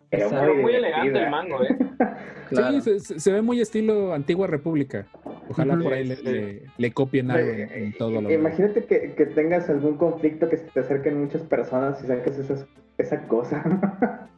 [0.09, 1.69] Pero muy elegante el mango, ¿eh?
[2.49, 2.81] Claro.
[2.81, 5.07] Sí, se, ve muy estilo Antigua República.
[5.49, 6.23] Ojalá por ahí le, Sí.
[6.23, 10.57] le- le copien algo en, en todo lo Imagínate que, que tengas algún conflicto, que
[10.57, 12.65] se te acerquen muchas personas y saques esas-
[12.97, 13.63] esa cosa.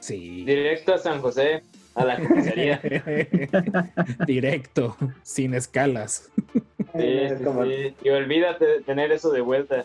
[0.00, 0.44] Sí.
[0.44, 1.62] Directo a San José,
[1.94, 2.80] a la comisaría.
[4.26, 6.28] Directo, sin escalas.
[6.94, 7.94] Sí, Es sí, como- sí.
[8.02, 9.84] Y olvídate de tener eso de vuelta.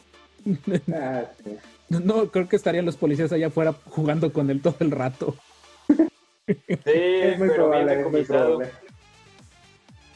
[0.94, 1.58] Ah, sí.
[1.90, 5.36] No, creo que estarían los policías allá afuera jugando con él todo el rato.
[6.48, 8.46] Sí, Es muy pero bien probable, es muy decomisado.
[8.58, 8.72] probable.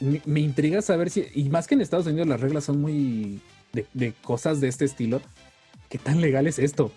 [0.00, 3.40] Me, me intriga saber si, y más que en Estados Unidos las reglas son muy
[3.72, 5.20] de, de cosas de este estilo,
[5.88, 6.90] ¿qué tan legal es esto?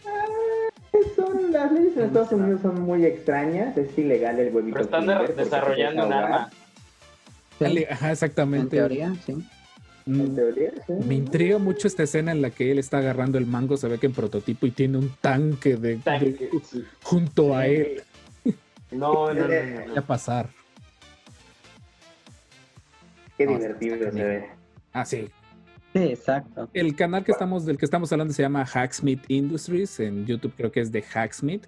[1.15, 3.77] Son, las leyes en Estados Unidos son muy extrañas.
[3.77, 4.73] Es ilegal el huevito.
[4.75, 6.49] Pero están de- desarrollando un arma.
[7.89, 8.77] Ajá, En exactamente.
[8.77, 9.35] teoría, sí.
[10.07, 10.93] Mm, En teoría, sí.
[11.07, 13.97] Me intriga mucho esta escena en la que él está agarrando el mango, se ve
[13.97, 16.83] que en prototipo y tiene un tanque de, Tanque, de- sí.
[17.03, 18.03] junto a él.
[18.91, 20.49] No, no, no, no, a pasar.
[23.37, 24.45] Qué No, divertido se ve.
[24.93, 25.27] Ah, sí.
[25.93, 26.69] Sí, exacto.
[26.73, 29.99] El canal que estamos, del que estamos hablando se llama Hacksmith Industries.
[29.99, 31.65] En YouTube creo que es de Hacksmith.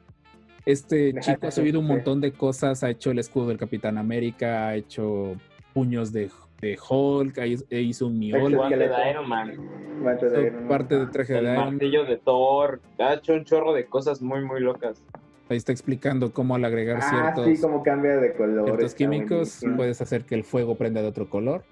[0.65, 1.93] Este De chico ha subido un sí.
[1.93, 2.84] montón de cosas.
[2.84, 5.36] Ha hecho el escudo del Capitán América, ha hecho
[5.73, 6.30] puños de,
[6.61, 7.37] de Hulk,
[7.69, 9.09] e hizo un El Mjolnir, guante de.
[9.11, 9.53] Iron Man,
[10.01, 10.67] Guante de Iron Man.
[10.67, 11.69] parte de traje de el Iron Man.
[11.73, 12.81] martillo de Thor.
[12.99, 15.01] Ha hecho un chorro de cosas muy, muy locas.
[15.49, 18.65] Ahí está explicando cómo al agregar Ah, ciertos, sí, como cambia de color.
[18.65, 21.63] ciertos químicos puedes hacer que el fuego prenda de otro color.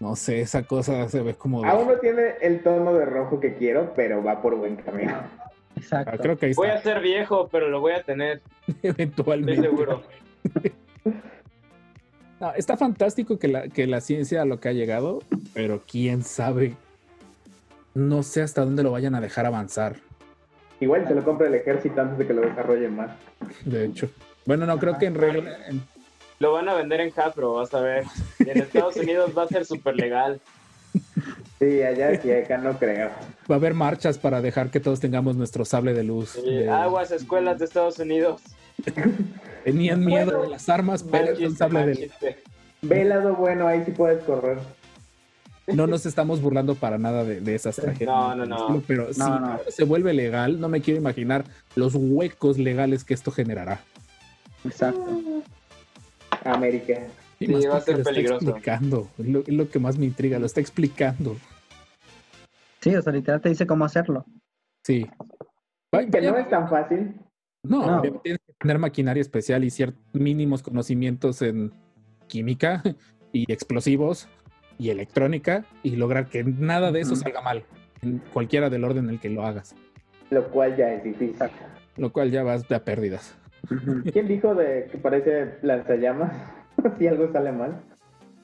[0.00, 3.38] No sé, esa cosa se ve como de- Aún no tiene el tono de rojo
[3.40, 5.12] que quiero, pero va por buen camino.
[5.14, 6.18] Ah, Exacto.
[6.22, 9.62] creo que ahí Voy a ser viejo, pero lo voy a tener, estoy eventualmente.
[9.62, 10.02] seguro.
[12.40, 16.22] No, está fantástico que la, que la ciencia a lo que ha llegado, pero quién
[16.22, 16.74] sabe.
[17.94, 19.96] No sé hasta dónde lo vayan a dejar avanzar,
[20.80, 23.12] Igual se lo compra el ejército antes de que lo desarrollen más.
[23.64, 24.10] de hecho.
[24.44, 25.56] Bueno, no, creo que en regla.
[25.68, 25.80] en-
[26.40, 28.04] Lo van a vender en Hasbro, vas a ver.
[28.44, 30.40] Y en Estados Unidos va a ser súper legal.
[31.60, 33.08] Sí, allá sí, acá no creo.
[33.50, 36.34] va a haber marchas para dejar que todos tengamos nuestro sable de luz.
[36.44, 38.42] De- aguas, escuelas de Estados Unidos.
[39.64, 42.10] Tenían miedo de las armas, pero es un sable de.
[42.82, 44.58] Ve el lado bueno, ahí sí puedes correr.
[45.66, 48.06] No nos estamos burlando para nada de, de esas tragedias.
[48.06, 48.82] No, no, no.
[48.86, 49.58] Pero si No, no.
[49.68, 53.80] se vuelve legal, no me quiero imaginar los huecos legales que esto generará.
[54.64, 55.42] Exacto.
[56.44, 57.00] América.
[57.40, 58.44] Y Sí, va a ser lo está peligroso.
[58.46, 59.08] explicando.
[59.18, 61.36] Es lo, que más me intriga, lo está explicando.
[62.80, 64.26] Sí, o sea, literal te dice cómo hacerlo.
[64.84, 65.06] Sí.
[65.90, 67.14] Vaya- Que no es tan fácil.
[67.64, 68.20] No, no.
[68.22, 71.72] tienes que tener maquinaria especial y ciertos mínimos conocimientos en
[72.28, 72.82] química
[73.32, 74.28] y explosivos
[74.78, 77.64] y electrónica y lograr que nada de eso salga mal
[78.02, 79.74] en cualquiera del orden en el que lo hagas,
[80.30, 81.34] Lo cual ya es difícil.
[81.96, 83.36] lo cual ya vas a pérdidas.
[84.12, 86.32] ¿Quién dijo de que parece lanzallamas?
[86.98, 87.80] si algo sale mal.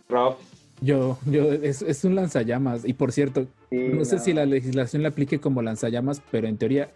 [0.08, 0.36] Rob,
[0.80, 5.02] Yo, yo, es, es un lanzallamas y por cierto, Sí, no sé si la legislación
[5.02, 6.90] le aplique como lanzallamas, pero en teoría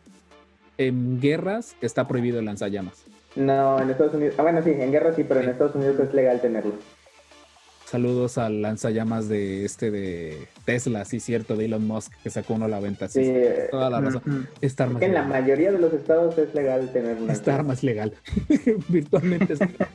[0.78, 3.04] en guerras está prohibido el lanzallamas.
[3.36, 4.34] No, en Estados Unidos.
[4.38, 6.74] Ah, bueno, sí, en guerra sí, pero en Estados Unidos es legal tenerlo.
[7.84, 12.64] Saludos al lanzallamas de este de Tesla, sí, cierto, de Elon Musk, que sacó uno
[12.64, 13.08] a la venta.
[13.08, 13.32] Sí, Sí,
[13.70, 14.48] toda la razón.
[14.60, 17.32] Esta arma, que es en la mayoría de los estados es legal tener una.
[17.32, 18.14] Esta arma es legal.
[18.88, 19.88] Virtualmente es legal.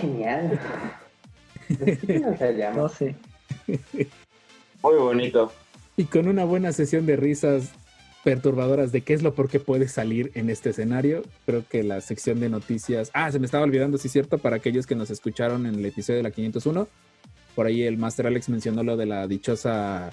[0.00, 0.60] Genial.
[2.74, 3.14] No sé.
[4.82, 5.52] Muy bonito.
[5.96, 7.72] Y con una buena sesión de risas
[8.24, 12.00] perturbadoras de qué es lo por qué puede salir en este escenario, creo que la
[12.00, 13.10] sección de noticias.
[13.14, 16.18] Ah, se me estaba olvidando, sí, cierto, para aquellos que nos escucharon en el episodio
[16.18, 16.86] de la 501.
[17.54, 20.10] Por ahí el Master Alex mencionó lo de la dichosa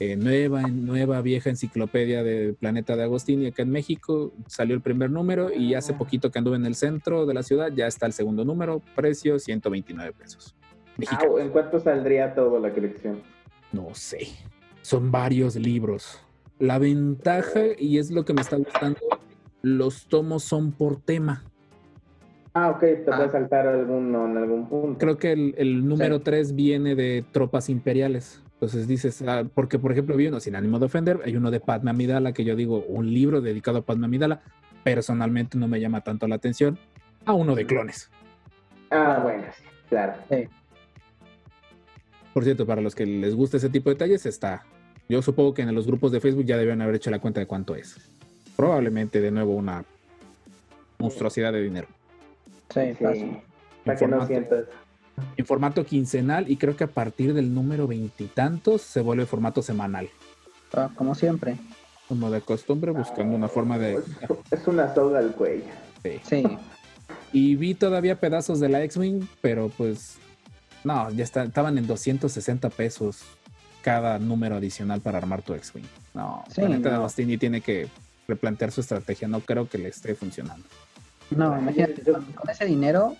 [0.00, 4.32] eh, nueva, nueva vieja enciclopedia del planeta de Agostini acá en México.
[4.48, 7.70] Salió el primer número y hace poquito que anduve en el centro de la ciudad,
[7.72, 10.56] ya está el segundo número, precio 129 pesos.
[11.08, 11.20] Ah.
[11.38, 13.22] ¿En cuánto saldría toda la colección?
[13.72, 14.28] No sé.
[14.82, 16.23] Son varios libros.
[16.58, 18.98] La ventaja, y es lo que me está gustando,
[19.62, 21.44] los tomos son por tema.
[22.54, 23.16] Ah, ok, te Ah.
[23.16, 24.98] puede saltar alguno en algún punto.
[24.98, 28.40] Creo que el, el número 3 viene de tropas imperiales.
[28.52, 31.58] Entonces dices, ah, porque por ejemplo vi uno sin ánimo de ofender, hay uno de
[31.60, 34.42] Padme Amidala que yo digo, un libro dedicado a Padme Amidala,
[34.84, 36.78] personalmente no me llama tanto la atención,
[37.26, 38.10] a uno de clones.
[38.90, 40.14] Ah, bueno, sí, claro.
[42.32, 44.64] Por cierto, para los que les gusta ese tipo de detalles, está.
[45.08, 47.46] Yo supongo que en los grupos de Facebook ya deben haber hecho la cuenta de
[47.46, 47.96] cuánto es.
[48.56, 49.84] Probablemente de nuevo una
[50.98, 51.88] monstruosidad de dinero.
[52.72, 53.38] Sí, Sí.
[53.84, 54.64] Para que no sientas.
[55.36, 60.08] En formato quincenal y creo que a partir del número veintitantos se vuelve formato semanal.
[60.72, 61.56] Ah, Como siempre.
[62.08, 64.00] Como de costumbre, buscando una forma de...
[64.50, 65.64] Es una soga al cuello.
[66.02, 66.20] sí.
[66.24, 66.44] Sí.
[67.32, 70.18] Y vi todavía pedazos de la X-Wing, pero pues...
[70.84, 73.24] No, ya está, estaban en 260 pesos
[73.84, 75.84] cada número adicional para armar tu X-Wing.
[76.14, 77.00] No, Sí, la neta de no.
[77.00, 77.86] Agostini tiene que
[78.26, 79.28] replantear su estrategia.
[79.28, 80.64] No creo que le esté funcionando.
[81.30, 83.14] No, imagínate, con, con ese dinero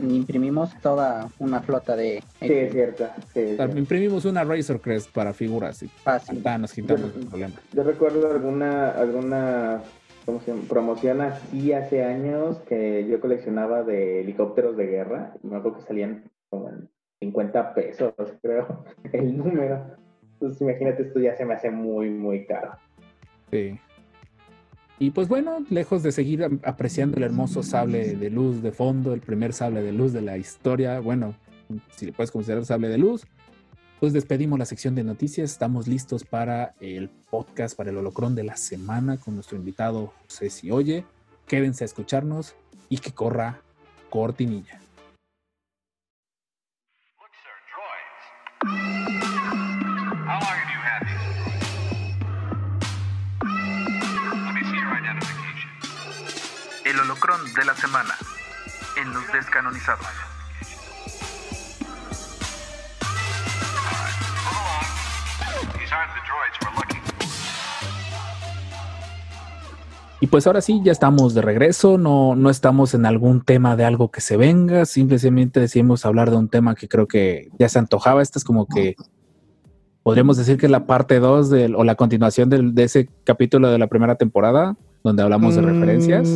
[0.00, 3.06] imprimimos toda una flota de Sí, es cierto.
[3.32, 3.78] Sí, es O sea, cierto.
[3.78, 6.42] imprimimos una Razor Crest para figuras y fácil.
[6.42, 7.54] ya nos quitamos el problema.
[7.72, 9.82] Yo recuerdo alguna, alguna
[10.26, 10.62] ¿cómo se llama?
[10.68, 15.34] promoción así hace años que yo coleccionaba de helicópteros de guerra.
[15.44, 16.88] Y me acuerdo que salían como en
[17.20, 19.96] 50 pesos, creo, el número.
[20.34, 22.72] Entonces imagínate, esto ya se me hace muy, muy caro.
[23.50, 23.78] Sí.
[24.98, 29.20] Y pues bueno, lejos de seguir apreciando el hermoso sable de luz de fondo, el
[29.20, 31.34] primer sable de luz de la historia, bueno,
[31.96, 33.26] si le puedes considerar sable de luz,
[33.98, 35.52] pues despedimos la sección de noticias.
[35.52, 40.48] Estamos listos para el podcast, para el holocrón de la semana con nuestro invitado José
[40.48, 41.04] Si Oye.
[41.46, 42.54] Quédense a escucharnos
[42.88, 43.60] y que corra
[44.08, 44.80] cortinilla.
[57.10, 58.14] El holocrón de la semana
[58.96, 60.06] en los descanonizados.
[70.22, 73.86] Y pues ahora sí, ya estamos de regreso, no, no estamos en algún tema de
[73.86, 77.78] algo que se venga, simplemente decidimos hablar de un tema que creo que ya se
[77.78, 78.20] antojaba.
[78.20, 78.96] Esta es como que
[80.02, 83.78] podríamos decir que es la parte 2 o la continuación del- de ese capítulo de
[83.78, 86.28] la primera temporada, donde hablamos de referencias.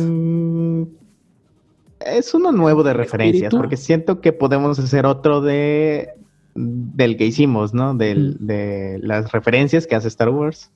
[1.99, 3.57] Mm, Es uno nuevo de referencias, espíritu?
[3.57, 6.09] porque siento que podemos hacer otro de
[6.57, 7.93] del que hicimos, ¿no?
[7.95, 10.71] Del- De las referencias que hace Star Wars.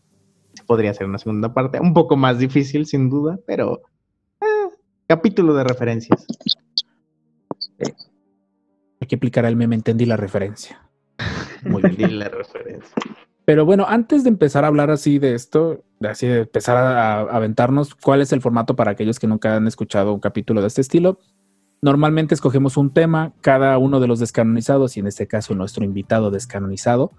[0.67, 3.81] Podría ser una segunda parte, un poco más difícil, sin duda, pero
[4.41, 4.45] eh,
[5.07, 6.25] capítulo de referencias.
[9.01, 10.81] Hay que aplicar el meme, entendí la referencia.
[11.63, 12.19] Muy bien.
[12.19, 12.93] La referencia.
[13.45, 17.95] Pero bueno, antes de empezar a hablar así de esto, así de empezar a, aventarnos,
[17.95, 21.19] ¿cuál es el formato para aquellos que nunca han escuchado un capítulo de este estilo?
[21.81, 26.31] Normalmente escogemos un tema, cada uno de los descanonizados, y en este caso nuestro invitado
[26.31, 27.11] descanonizado,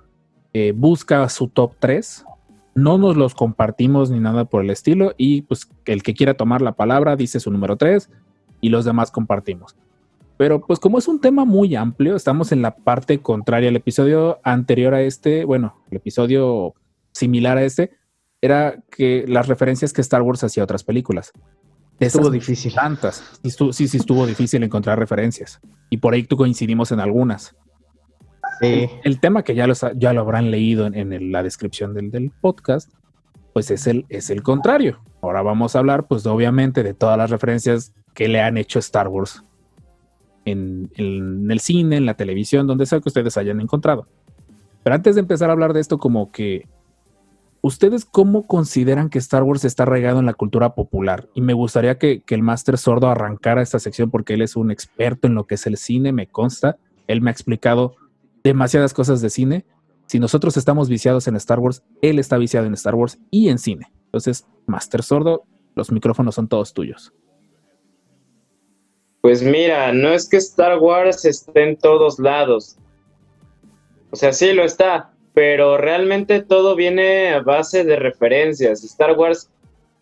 [0.52, 2.24] eh, busca su top 3.
[2.74, 6.62] No nos los compartimos ni nada por el estilo, y pues el que quiera tomar
[6.62, 8.10] la palabra dice su número 3
[8.60, 9.76] y los demás compartimos.
[10.36, 13.68] Pero pues como es un tema muy amplio, estamos en la parte contraria.
[13.68, 16.74] El episodio anterior a este, bueno, el episodio
[17.12, 17.90] similar a este,
[18.42, 21.32] era que las referencias que Star Wars hacía a otras películas.
[21.98, 22.74] De Estuvo esas difícil.
[22.74, 23.16] Tantas.
[23.42, 25.60] Sí, estuvo- sí, sí estuvo difícil encontrar referencias.
[25.90, 27.54] Y por ahí tú coincidimos en algunas.
[28.60, 28.88] Sí.
[29.04, 32.90] El tema que ya, los, ya lo habrán leído en, la descripción del, del podcast,
[33.52, 35.00] pues es el, es el contrario.
[35.22, 39.08] Ahora vamos a hablar, pues obviamente, de todas las referencias que le han hecho Star
[39.08, 39.44] Wars
[40.46, 44.06] en, en el cine, en la televisión, donde sea que ustedes hayan encontrado.
[44.82, 46.66] Pero antes de empezar a hablar de esto, como que
[47.62, 51.28] ¿Ustedes cómo consideran que Star Wars está arraigado en la cultura popular?
[51.34, 54.70] Y me gustaría que, que el Master Sordo arrancara esta sección porque él es un
[54.70, 56.78] experto en lo que es el cine, me consta.
[57.06, 57.96] Él me ha explicado
[58.42, 59.66] demasiadas cosas de cine.
[60.06, 63.58] Si nosotros estamos viciados en Star Wars, él está viciado en Star Wars y en
[63.58, 63.92] cine.
[64.06, 65.44] Entonces, Master Sordo,
[65.74, 67.12] los micrófonos son todos tuyos.
[69.20, 72.78] Pues mira, no es que Star Wars esté en todos lados.
[74.10, 78.84] O sea, sí lo está, pero realmente todo viene a base de referencias.
[78.84, 79.50] Star Wars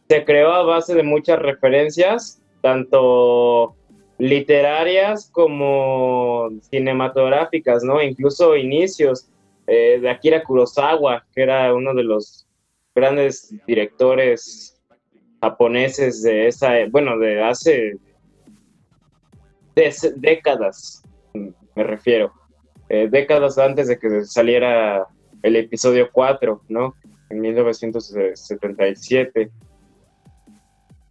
[0.08, 3.76] se creó a base de muchas referencias, tanto
[4.18, 8.02] literarias como cinematográficas, ¿no?
[8.02, 9.28] Incluso inicios
[9.66, 12.46] eh, de Akira Kurosawa, que era uno de los
[12.94, 14.80] grandes directores
[15.40, 17.96] japoneses de esa, bueno, de hace
[20.16, 22.32] décadas, me refiero,
[22.88, 25.06] eh, décadas antes de que saliera
[25.42, 26.94] el episodio 4, ¿no?
[27.30, 29.50] En 1977.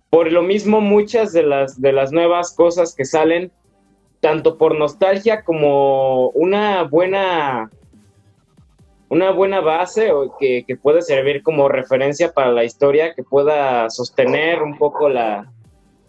[0.09, 3.51] Por lo mismo, muchas de las, de las nuevas cosas que salen,
[4.19, 7.69] tanto por nostalgia como una buena
[9.09, 14.61] una buena base que, que puede servir como referencia para la historia, que pueda sostener
[14.61, 15.49] un poco la,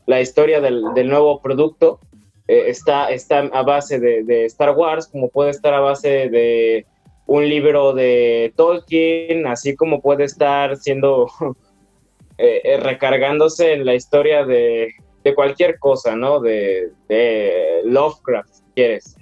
[0.07, 2.01] la historia del, del, nuevo producto,
[2.49, 6.87] eh, está, está a base de, Star Wars, como puede estar a base de
[7.29, 11.27] un libro de Tolkien, así como puede estar siendo
[12.39, 14.95] eh, eh, recargándose en la historia de,
[15.37, 16.41] cualquier cosa, ¿no?
[16.41, 19.15] De, de Lovecraft, si quieres,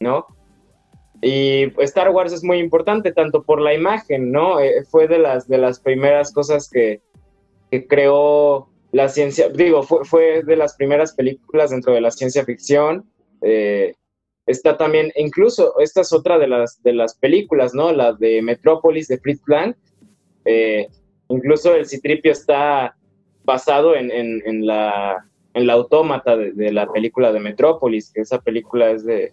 [0.00, 0.26] ¿no?
[1.20, 4.58] Y Star Wars es muy importante, tanto por la imagen, ¿no?
[4.58, 7.02] Eh, fue de las, de las primeras cosas que,
[7.70, 12.42] que creó la ciencia, digo, fue, fue, de las primeras películas dentro de la ciencia
[12.42, 13.04] ficción.
[13.42, 13.92] Eh,
[14.46, 17.92] está también, incluso, esta es otra de las, de las películas, ¿no?
[17.92, 19.74] La de Metrópolis de Fritz Lang.
[20.44, 20.88] Eh,
[21.28, 22.96] incluso el Citripio está
[23.44, 28.40] basado en, en, la, en la autómata de, de, la película de Metrópolis, que esa
[28.40, 29.32] película es de,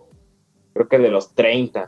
[0.74, 1.86] creo que de los 30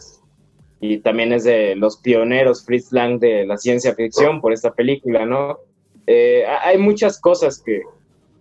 [0.80, 5.26] y también es de los pioneros Fritz Lang de la ciencia ficción por esta película,
[5.26, 5.60] ¿no?
[6.08, 7.84] Eh, hay muchas cosas que,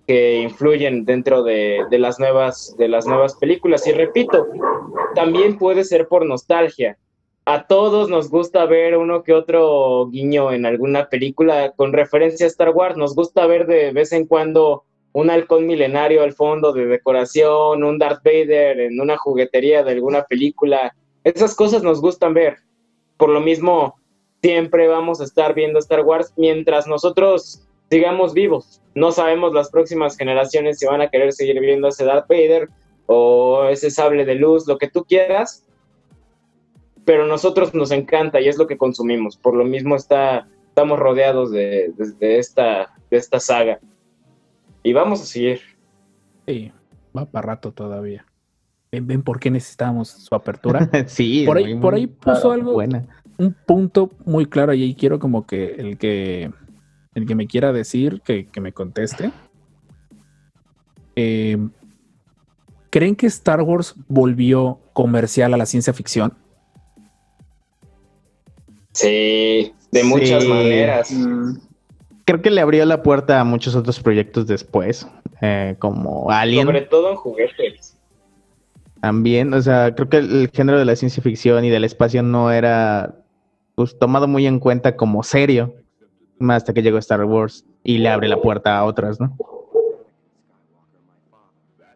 [0.07, 4.48] que influyen dentro de, las nuevas, de las nuevas películas y repito,
[5.14, 6.98] también puede ser por nostalgia.
[7.44, 12.48] A todos nos gusta ver uno que otro guiño en alguna película con referencia a
[12.48, 16.86] Star Wars, nos gusta ver de vez en cuando un halcón milenario al fondo de
[16.86, 20.94] decoración, un Darth Vader en una juguetería de alguna película.
[21.24, 22.59] Esas cosas nos gustan ver.
[23.16, 23.96] Por lo mismo,
[24.40, 28.80] siempre vamos a estar viendo Star Wars mientras nosotros sigamos vivos.
[28.95, 32.70] No sabemos las próximas generaciones si van a querer seguir viendo ese Darth Vader
[33.05, 35.66] o ese sable de luz, lo que tú quieras.
[37.05, 39.36] Pero a nosotros nos encanta y es lo que consumimos.
[39.36, 43.78] Por lo mismo está, estamos rodeados de, de, de esta, de esta saga.
[44.82, 45.61] Y vamos a seguir.
[46.47, 46.72] Sí,
[47.14, 48.24] va para rato todavía.
[48.90, 50.88] ¿Ven, ven por qué necesitamos su apertura?
[51.09, 53.07] sí, por ahí, muy, por ahí puso algo, buena.
[53.36, 56.51] un punto muy claro y ahí quiero como que el que
[57.14, 59.30] el que me quiera decir que, que me conteste.
[61.16, 61.58] Eh,
[62.90, 66.34] ¿Creen que Star Wars volvió comercial a la ciencia ficción?
[68.92, 70.48] Sí, de muchas Sí.
[70.48, 71.10] maneras.
[71.12, 71.56] Mm,
[72.24, 75.08] Creo que le abrió la puerta a muchos otros proyectos después,
[75.40, 76.66] eh, como Alien.
[76.66, 77.98] Sobre todo en juguetes.
[79.00, 82.22] También, o sea, creo que el, el género de la ciencia ficción y del espacio
[82.22, 83.16] no era
[83.74, 85.74] pues, tomado muy en cuenta como serio,
[86.51, 89.36] hasta que llegó Star Wars y le abre la puerta a otras, ¿no?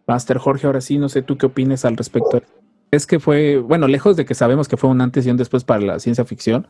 [0.06, 2.40] Master Jorge, ahora sí, no sé tú qué opinas al respecto.
[2.90, 5.64] Es que fue, bueno, lejos de que sabemos que fue un antes y un después
[5.64, 6.68] para la ciencia ficción,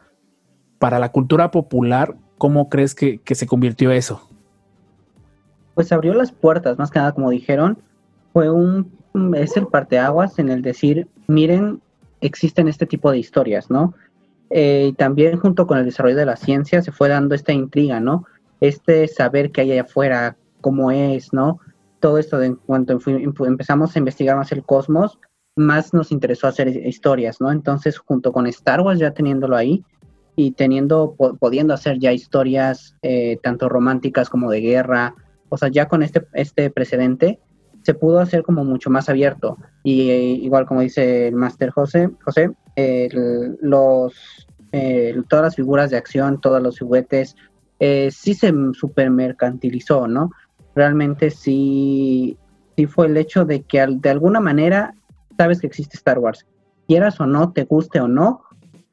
[0.79, 4.27] para la cultura popular, ¿cómo crees que, que se convirtió eso?
[5.75, 7.79] Pues abrió las puertas, más que nada, como dijeron,
[8.33, 8.91] fue un,
[9.35, 11.81] es el parteaguas en el decir, miren,
[12.21, 13.95] existen este tipo de historias, ¿no?
[14.51, 18.01] Eh, y también junto con el desarrollo de la ciencia se fue dando esta intriga,
[18.01, 18.25] ¿no?
[18.61, 21.61] Este saber que hay allá afuera, cómo es, ¿no?
[22.01, 22.99] Todo esto de en cuanto
[23.47, 25.19] empezamos a investigar más el cosmos,
[25.57, 27.51] más nos interesó hacer historias, ¿no?
[27.51, 29.83] Entonces, junto con Star Wars ya teniéndolo ahí
[30.37, 35.15] y teniendo, pudiendo hacer ya historias eh, tanto románticas como de guerra,
[35.49, 37.41] o sea, ya con este, este precedente
[37.83, 39.57] se pudo hacer como mucho más abierto.
[39.83, 43.09] Y eh, igual como dice el Master José, José eh,
[43.61, 47.37] los, eh, todas las figuras de acción, todos los juguetes,
[47.79, 50.31] eh, sí se super mercantilizó, ¿no?
[50.75, 52.37] Realmente sí,
[52.77, 54.95] sí fue el hecho de que al, de alguna manera
[55.37, 56.47] sabes que existe Star Wars.
[56.89, 58.43] Quieras o no, te guste o no,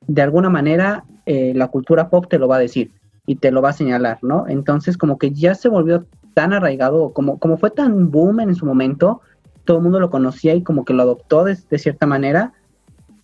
[0.07, 2.91] de alguna manera eh, la cultura pop te lo va a decir.
[3.25, 4.45] y te lo va a señalar, ¿no?
[4.49, 8.65] Entonces como que ya se volvió tan arraigado, como, como fue tan boom en su
[8.65, 9.21] momento,
[9.63, 12.51] todo el mundo lo conocía y como que lo adoptó de, de cierta manera,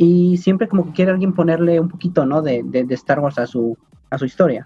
[0.01, 2.41] y siempre como que quiere alguien ponerle un poquito, ¿no?
[2.41, 3.77] De, de, Star Wars a su,
[4.09, 4.65] a su historia.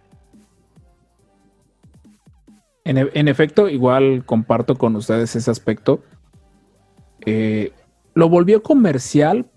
[2.86, 6.04] En, e- efecto, igual comparto con ustedes ese aspecto.
[7.26, 7.74] Eh,
[8.14, 9.50] lo volvió comercial,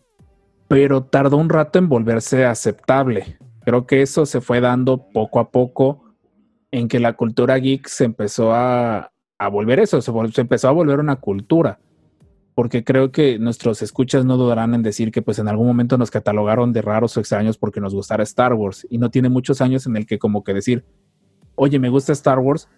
[0.67, 3.37] pero tardó un rato en volverse aceptable.
[3.63, 6.05] Creo que eso se fue dando poco a poco
[6.71, 10.73] en que la cultura geek se empezó a, a volver eso, se, se empezó a
[10.73, 11.81] volver una cultura.
[12.57, 16.11] Porque creo que nuestros escuchas no dudarán en decir que pues en algún momento nos
[16.11, 18.85] catalogaron de raros o extraños porque nos gustara Star Wars.
[18.91, 20.85] Y no tiene muchos años en el que como que decir,
[21.55, 22.69] oye, me gusta Star Wars,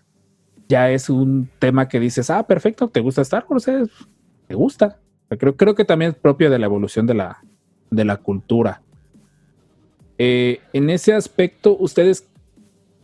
[0.69, 3.65] ya es un tema que dices, ah, perfecto, te gusta Star Wars,
[4.49, 4.99] te gusta.
[5.29, 7.39] Creo, creo que también es propio de la evolución de la,
[7.91, 8.83] de la cultura.
[10.19, 12.29] Eh, en ese aspecto, ustedes,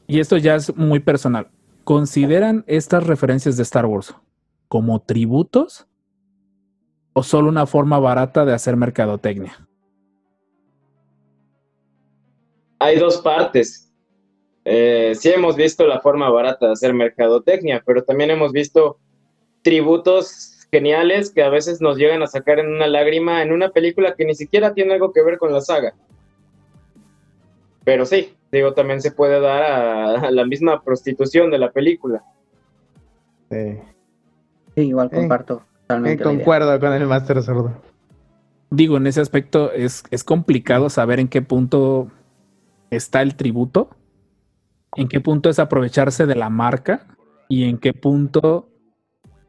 [0.09, 1.49] y esto ya es muy personal,
[1.85, 4.13] ¿consideran estas referencias de Star Wars
[4.67, 5.87] como tributos
[7.15, 9.67] o solo una forma barata de hacer mercadotecnia?
[12.79, 13.91] Hay dos partes.
[14.65, 18.99] Eh, sí hemos visto la forma barata de hacer mercadotecnia, pero también hemos visto
[19.63, 24.15] tributos geniales que a veces nos llegan a sacar en una lágrima en una película
[24.15, 25.95] que ni siquiera tiene algo que ver con la saga.
[27.85, 32.25] Pero sí, digo, también se puede dar a, a la misma prostitución de la película.
[33.51, 33.79] Sí.
[34.75, 36.23] Sí, igual comparto Eh, totalmente.
[36.23, 36.37] idea.
[36.37, 37.73] concuerdo con el Master Sordo.
[38.71, 42.11] Digo, en ese aspecto es, es complicado saber en qué punto
[42.91, 43.91] está el tributo,
[44.97, 47.07] en qué punto es aprovecharse de la marca
[47.49, 48.69] y en qué punto,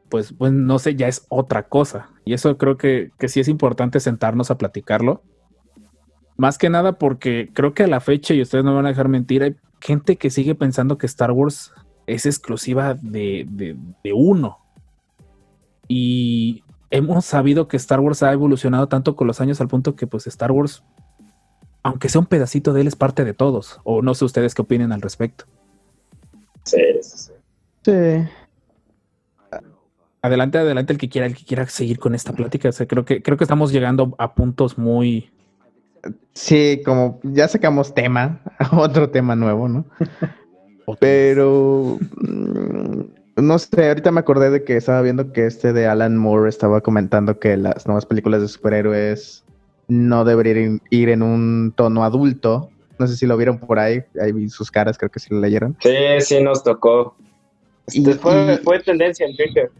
[0.08, 2.10] pues, pues no sé, ya es otra cosa.
[2.24, 5.22] Y eso creo que, que sí es importante sentarnos a platicarlo.
[6.36, 8.90] Más que nada porque creo que a la fecha, y ustedes no me van a
[8.90, 11.72] dejar mentir, hay gente que sigue pensando que Star Wars
[12.06, 14.58] es exclusiva de, de- de uno.
[15.88, 20.06] Y hemos sabido que Star Wars ha evolucionado tanto con los años al punto que
[20.06, 20.82] pues Star Wars,
[21.82, 23.80] aunque sea un pedacito de él, es parte de todos.
[23.84, 25.44] O no sé ustedes qué opinen al respecto.
[26.64, 27.32] Sí, sí, sí.
[27.84, 28.28] Sí.
[30.22, 32.68] Adelante, adelante el que quiera, el que quiera seguir con esta plática.
[32.68, 35.30] O sea, creo que creo que estamos llegando a puntos muy
[36.32, 38.40] Sí, como ya sacamos tema,
[38.72, 39.84] otro tema nuevo, ¿no?
[41.00, 43.00] Pero mm,
[43.36, 46.80] no sé, ahorita me acordé de que estaba viendo que este de Alan Moore estaba
[46.80, 49.44] comentando que las nuevas películas de superhéroes
[49.88, 52.70] no deberían ir en un tono adulto.
[52.98, 55.40] No sé si lo vieron por ahí, ahí vi sus caras, creo que sí lo
[55.40, 55.76] leyeron.
[55.80, 57.14] Sí, sí nos tocó.
[57.92, 59.70] Y- Este, fue, y- fue tendencia en Twitter.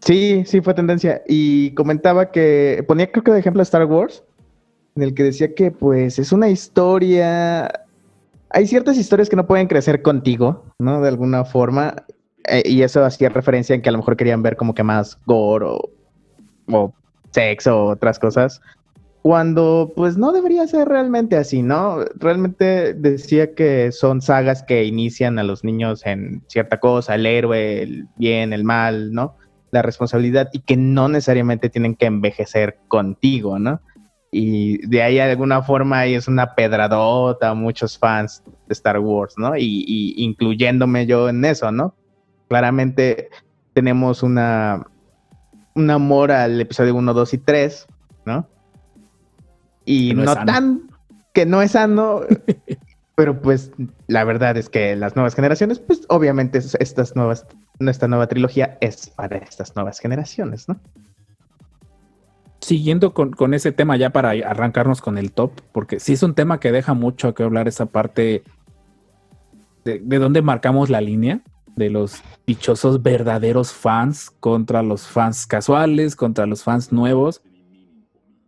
[0.00, 1.22] Sí, sí, fue tendencia.
[1.26, 4.22] Y comentaba que ponía, creo que de ejemplo Star Wars,
[4.94, 7.72] en el que decía que pues es una historia.
[8.50, 11.00] Hay ciertas historias que no pueden crecer contigo, ¿no?
[11.00, 12.04] De alguna forma.
[12.48, 15.18] Eh, y eso hacía referencia en que a lo mejor querían ver como que más
[15.26, 15.90] gore o,
[16.70, 16.94] o
[17.30, 18.60] sexo o otras cosas.
[19.22, 22.04] Cuando pues no debería ser realmente así, ¿no?
[22.16, 27.82] Realmente decía que son sagas que inician a los niños en cierta cosa, el héroe,
[27.82, 29.36] el bien, el mal, ¿no?
[29.74, 33.80] la responsabilidad y que no necesariamente tienen que envejecer contigo, ¿no?
[34.30, 39.34] Y de ahí de alguna forma ahí es una pedradota muchos fans de Star Wars,
[39.36, 39.56] ¿no?
[39.56, 41.94] Y, y incluyéndome yo en eso, ¿no?
[42.48, 43.30] Claramente
[43.72, 44.86] tenemos una
[45.74, 47.86] un amor al episodio 1, 2 y 3,
[48.26, 48.46] ¿no?
[49.84, 50.82] Y no no, tan
[51.32, 52.20] que no es sano,
[53.16, 53.72] pero pues
[54.06, 57.44] la verdad es que las nuevas generaciones, pues obviamente es- estas nuevas,
[57.80, 60.78] esta nueva trilogía es para estas nuevas generaciones, ¿no?
[62.60, 66.34] siguiendo con, con ese tema ya para arrancarnos con el top, porque sí es un
[66.34, 68.42] tema que deja mucho que hablar esa parte
[69.84, 71.40] de, de dónde marcamos la línea
[71.76, 77.42] de los dichosos verdaderos fans contra los fans casuales, contra los fans nuevos.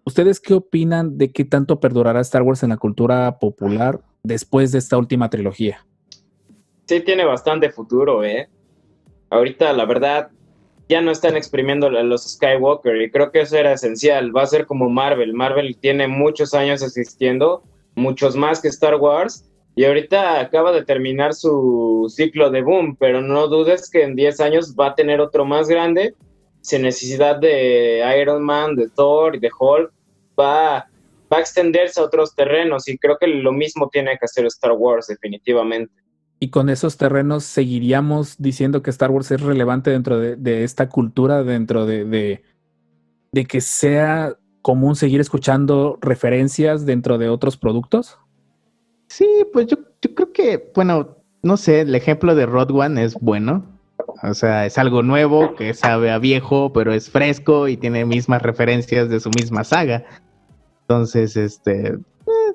[0.04, 4.78] ¿Ustedes qué opinan de qué tanto perdurará Star Wars en la cultura popular después de
[4.78, 5.84] esta última trilogía?
[6.86, 8.48] Sí tiene bastante futuro, ¿eh?
[9.30, 10.30] Ahorita, la verdad,
[10.88, 14.34] ya no están exprimiendo los Skywalker y creo que eso era esencial.
[14.34, 15.34] Va a ser como Marvel.
[15.34, 17.64] Marvel tiene muchos años existiendo,
[17.96, 23.20] muchos más que Star Wars, y ahorita acaba de terminar su ciclo de boom, pero
[23.20, 26.14] no dudes que en 10 años va a tener otro más grande,
[26.62, 29.92] sin necesidad de Iron Man, de Thor y de Hulk.
[30.40, 30.88] Va,
[31.30, 34.72] va a extenderse a otros terrenos y creo que lo mismo tiene que hacer Star
[34.72, 35.92] Wars, definitivamente.
[36.40, 40.88] Y con esos terrenos seguiríamos diciendo que Star Wars es relevante dentro de, de esta
[40.88, 42.42] cultura, dentro de, de,
[43.30, 48.18] de que sea común seguir escuchando referencias dentro de otros productos.
[49.16, 53.14] Sí, pues yo, yo creo que, bueno, no sé, el ejemplo de Rod One es
[53.14, 53.64] bueno.
[54.22, 58.42] O sea, es algo nuevo que sabe a viejo, pero es fresco y tiene mismas
[58.42, 60.04] referencias de su misma saga.
[60.82, 62.52] Entonces, este, eh,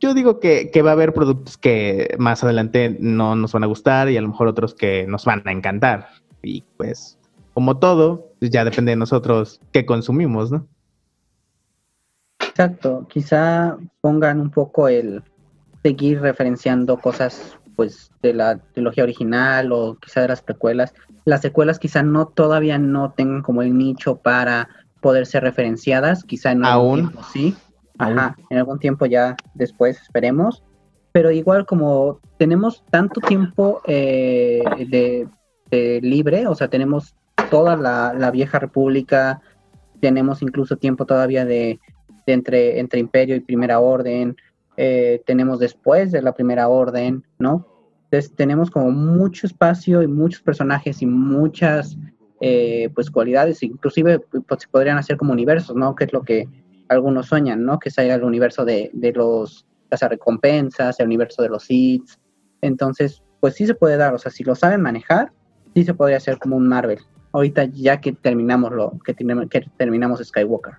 [0.00, 3.66] yo digo que, que va a haber productos que más adelante no nos van a
[3.66, 6.08] gustar y a lo mejor otros que nos van a encantar.
[6.40, 7.18] Y pues,
[7.52, 10.66] como todo, ya depende de nosotros qué consumimos, ¿no?
[12.40, 15.22] Exacto, quizá pongan un poco el
[15.82, 20.94] seguir referenciando cosas pues de la trilogía original o quizá de las precuelas.
[21.24, 24.68] Las secuelas quizá no todavía no tengan como el nicho para
[25.00, 27.00] poder ser referenciadas, quizá en algún Aún.
[27.00, 27.54] tiempo sí.
[27.98, 30.62] Ajá, en algún tiempo ya después esperemos.
[31.12, 35.28] Pero igual como tenemos tanto tiempo eh, de,
[35.70, 37.14] de libre, o sea, tenemos
[37.50, 39.40] toda la, la vieja república,
[40.00, 41.80] tenemos incluso tiempo todavía de,
[42.26, 44.36] de entre, entre Imperio y Primera Orden,
[44.76, 47.66] eh, tenemos después de la Primera Orden, ¿no?
[48.04, 51.96] Entonces tenemos como mucho espacio y muchos personajes y muchas
[52.40, 55.94] eh, pues cualidades, inclusive pues, se podrían hacer como universos, ¿no?
[55.94, 56.48] Que es lo que
[56.88, 57.78] algunos sueñan, ¿no?
[57.78, 62.20] Que sea el universo de, de los recompensas, el universo de los hits.
[62.60, 65.32] Entonces, pues sí se puede dar, o sea, si lo saben manejar,
[65.74, 66.98] sí se podría hacer como un Marvel.
[67.32, 70.74] Ahorita ya que terminamos lo que, que terminamos Skywalker.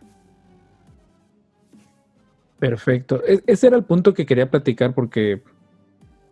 [2.60, 3.22] Perfecto.
[3.26, 5.42] E- ese era el punto que quería platicar porque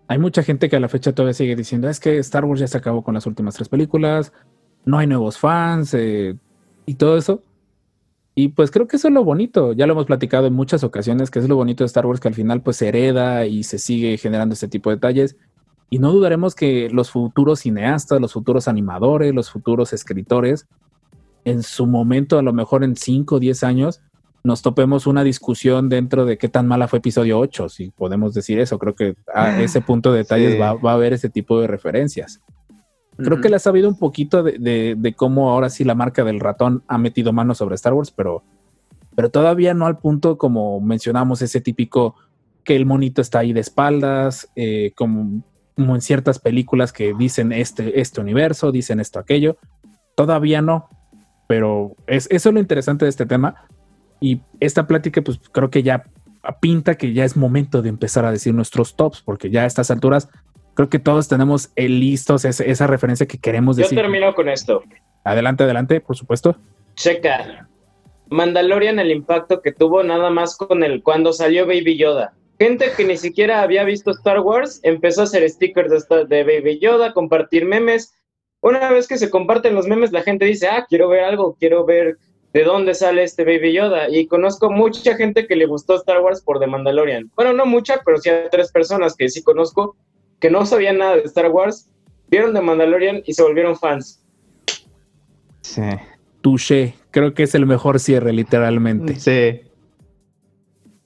[0.08, 2.68] hay mucha gente que a la fecha todavía sigue diciendo es que Star Wars ya
[2.68, 4.34] se acabó con las últimas tres películas,
[4.86, 6.36] no hay nuevos fans eh,
[6.86, 7.42] y todo eso.
[8.38, 11.32] Y pues creo que eso es lo bonito, ya lo hemos platicado en muchas ocasiones,
[11.32, 13.80] que es lo bonito de Star Wars, que al final pues se hereda y se
[13.80, 15.38] sigue generando este tipo de detalles.
[15.90, 20.68] Y no dudaremos que los futuros cineastas, los futuros animadores, los futuros escritores,
[21.46, 24.02] en su momento, a lo mejor en 5 o 10 años,
[24.46, 28.60] nos topemos una discusión dentro de qué tan mala fue episodio 8, si podemos decir
[28.60, 28.78] eso.
[28.80, 30.60] Creo que a ese punto de detalles Sí.
[30.60, 32.40] va, va a haber ese tipo de referencias.
[33.18, 36.24] Creo que le ha sabido un poquito de, de- de cómo ahora sí la marca
[36.24, 38.44] del ratón ha metido mano sobre Star Wars, pero,
[39.16, 42.16] pero todavía no al punto como mencionamos ese típico
[42.64, 45.44] que el monito está ahí de espaldas, eh, como,
[45.76, 49.58] como en ciertas películas que dicen este, este universo, dicen esto, aquello.
[50.16, 50.90] Todavía no,
[51.48, 53.56] pero es, eso es lo interesante de este tema.
[54.20, 56.04] Y esta plática, pues creo que ya
[56.62, 59.90] pinta que ya es momento de empezar a decir nuestros tops, porque ya a estas
[59.92, 60.30] alturas
[60.76, 63.98] creo que todos tenemos listos ese- esa referencia que queremos Yo decir.
[63.98, 64.84] termino con esto.
[65.24, 66.56] Adelante, adelante, por supuesto.
[66.96, 67.68] Checa.
[68.30, 72.34] Mandalorian, el impacto que tuvo nada más con el cuando salió Baby Yoda.
[72.60, 76.80] Gente que ni siquiera había visto Star Wars empezó a hacer stickers de, de Baby
[76.80, 78.14] Yoda, compartir memes.
[78.62, 81.86] Una vez que se comparten los memes, la gente dice, ah, quiero ver algo, quiero
[81.86, 82.18] ver
[82.56, 84.10] de dónde sale este Baby Yoda.
[84.10, 87.30] Y conozco mucha gente que le gustó Star Wars por The Mandalorian.
[87.36, 89.98] Bueno, no mucha, pero sí a tres personas que sí conozco
[90.40, 91.90] que no sabían nada de Star Wars,
[92.30, 94.24] vieron The Mandalorian y se volvieron fans.
[95.60, 95.82] Sí.
[96.40, 99.16] Touché, creo que es el mejor cierre, literalmente.
[99.16, 99.68] Sí.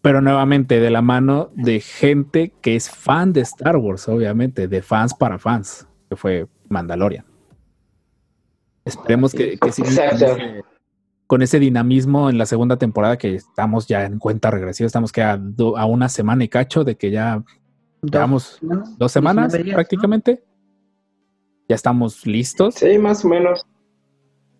[0.03, 4.83] Pero nuevamente, de la mano de gente que es fan de Star Wars, obviamente, de
[4.83, 7.25] fans para fans, que fue Mandalorian.
[8.85, 10.63] Esperemos que, que sigan
[11.29, 15.21] con ese, dinamismo en la segunda temporada, que estamos ya en cuenta regresiva, estamos que
[15.21, 17.43] a, do- a una semana y cacho de que ya
[18.01, 19.75] llevamos semanas, dos semanas 19 días, ¿no?
[19.77, 20.43] prácticamente.
[21.67, 22.73] Ya estamos listos.
[22.73, 23.63] Sí, más o menos.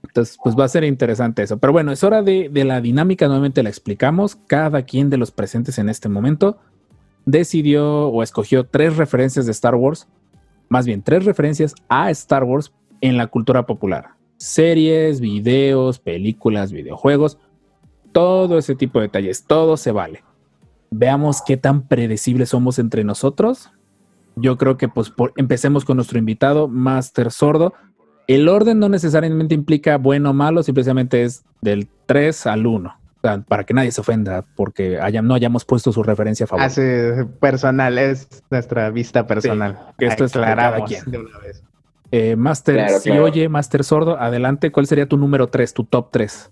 [0.04, 1.58] Entonces, pues va a ser interesante eso.
[1.58, 4.36] Pero bueno, es hora de, de la dinámica, nuevamente la explicamos.
[4.48, 6.60] Cada quien de los presentes en este momento
[7.26, 10.08] decidió o escogió tres referencias de Star Wars,
[10.70, 14.19] más bien tres referencias a Star Wars en la cultura popular.
[14.40, 17.38] Series, videos, películas, videojuegos,
[18.14, 20.24] todo ese tipo de detalles, todo se vale.
[20.92, 23.70] Veamos qué tan predecibles somos entre nosotros.
[24.36, 27.74] Yo creo que pues por- empecemos con nuestro invitado, Master Sordo.
[28.28, 32.90] El orden no necesariamente implica bueno o malo, simplemente es del 3 al 1.
[32.90, 36.68] O sea, para que nadie se ofenda porque haya- no hayamos puesto su referencia favorita.
[36.68, 39.78] Hace personal, es nuestra vista personal.
[39.98, 41.04] que esto es de cada Aclaramos quien.
[41.12, 41.62] de una vez.
[42.12, 43.24] Eh, Master, Claro, si claro.
[43.26, 44.72] oye, Master Sordo, adelante.
[44.72, 46.50] ¿Cuál sería tu número 3, tu top 3?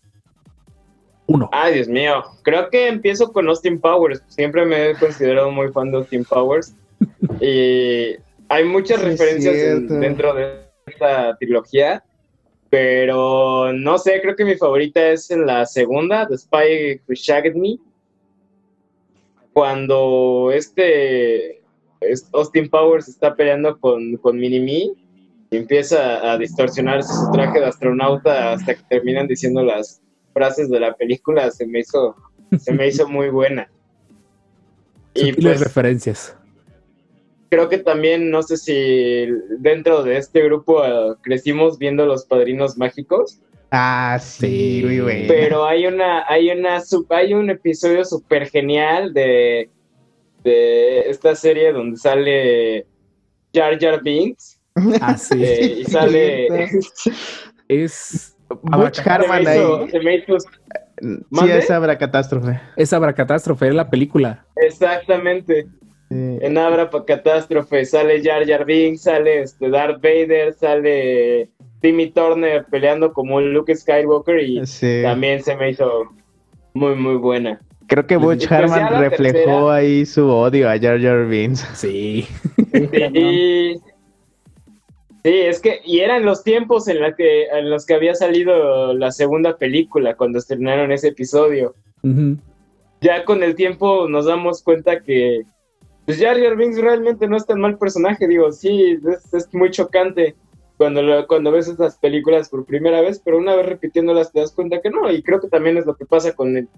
[1.25, 1.49] Uno.
[1.51, 2.23] Ay, Dios mío.
[2.43, 4.23] Creo que empiezo con Austin Powers.
[4.27, 6.75] Siempre me he considerado muy fan de Austin Powers.
[7.41, 8.15] y
[8.49, 12.03] hay muchas Sí, referencias en- dentro de esta trilogía.
[12.69, 17.55] Pero no sé, creo que mi favorita es en la segunda, The Spy Who Shagged
[17.55, 17.77] Me.
[19.53, 21.61] Cuando este
[22.01, 24.91] es- Austin Powers está peleando con, con Mini-Me
[25.49, 30.01] y empieza a distorsionarse su traje de astronauta hasta que terminan diciendo las
[30.33, 32.15] frases de la película, se me hizo,
[32.59, 33.69] se me hizo muy buena.
[35.19, 36.37] Y pues, referencias.
[37.49, 39.25] creo que también, no sé si
[39.57, 43.39] dentro de este grupo eh, crecimos viendo los padrinos mágicos.
[43.71, 45.25] Ah, sí, muy bueno.
[45.27, 49.71] Pero hay una, hay una, sub- hay un episodio súper genial de,
[50.43, 52.85] de esta serie donde sale
[53.53, 54.56] Jar Jar Binks
[55.01, 55.43] Ah, sí.
[55.43, 56.47] eh, y sale.
[57.67, 58.35] Es.
[58.63, 59.57] Butch Harman ahí.
[59.59, 59.87] hizo-
[61.31, 62.59] Sí, es catástrofe.
[62.75, 64.45] Es Abracatástrofe, es la película.
[64.55, 65.67] exactamente.
[66.09, 71.49] En Abra pa' Catástrofe sale Jar Jar Binks, sale este Darth Vader, sale
[71.81, 75.01] Timmy Turner peleando como Luke Skywalker y Sí.
[75.03, 76.05] también se me hizo
[76.73, 77.59] muy muy buena.
[77.87, 79.73] Creo que Butch Harman reflejó tercera.
[79.73, 81.59] ahí su odio a Jar Jar Binks.
[81.73, 82.25] Sí.
[82.73, 83.81] Sí,
[85.27, 88.93] sí, es que y eran los tiempos en, la que, en los que había salido
[88.93, 91.75] la segunda película cuando estrenaron ese episodio.
[93.01, 95.41] Ya con el tiempo nos damos cuenta que
[96.05, 99.69] pues Jar Jar Binks realmente no es tan mal personaje, digo, sí, es, es muy
[99.71, 100.35] chocante
[100.77, 104.53] cuando, lo- cuando ves estas películas por primera vez, pero una vez repitiéndolas te das
[104.53, 106.69] cuenta que no, y creo que también es lo que pasa con el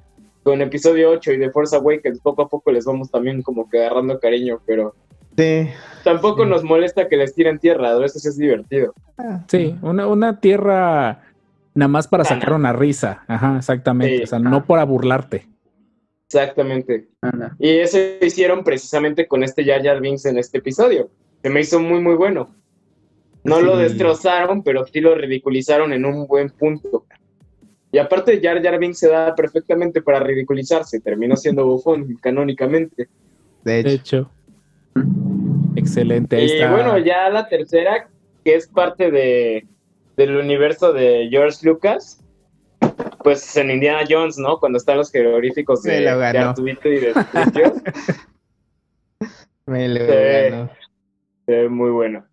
[0.41, 3.79] con episodio 8 y de Force Awakens, poco a poco les vamos también como que
[3.79, 4.95] agarrando cariño, pero
[5.37, 5.69] Sí.
[6.03, 6.49] Tampoco Sí.
[6.49, 8.93] nos molesta que les tiren tierra, a veces es divertido.
[9.47, 11.21] Sí, una, una tierra
[11.73, 13.23] nada más para sacar una risa.
[13.27, 14.17] Ajá, exactamente.
[14.17, 14.23] Sí.
[14.23, 15.47] O sea, no para burlarte.
[16.27, 17.07] Exactamente.
[17.57, 21.09] Y eso hicieron precisamente con este Jar Jar Binks en este episodio.
[21.41, 22.49] Se me hizo muy, muy bueno.
[23.43, 23.83] No lo Sí.
[23.83, 27.05] destrozaron, pero sí lo ridiculizaron en un buen punto.
[27.91, 30.99] Y aparte, Jar Jar Binks se da perfectamente para ridiculizarse.
[30.99, 33.07] Terminó siendo bufón canónicamente.
[33.63, 34.29] De De hecho.
[35.75, 36.35] Excelente.
[36.35, 36.71] Ahí y está.
[36.71, 38.07] bueno, ya la tercera,
[38.43, 39.65] que es parte de,
[40.17, 42.23] del universo de George Lucas,
[43.23, 44.59] pues en Indiana Jones, ¿no?
[44.59, 46.25] Cuando están los jeroglíficos Se de, lo de.
[46.25, 47.73] Arturito y de Citripio.
[49.65, 50.11] Me lo Sí.
[50.51, 50.69] ganó.
[51.45, 52.25] Se ve muy bueno.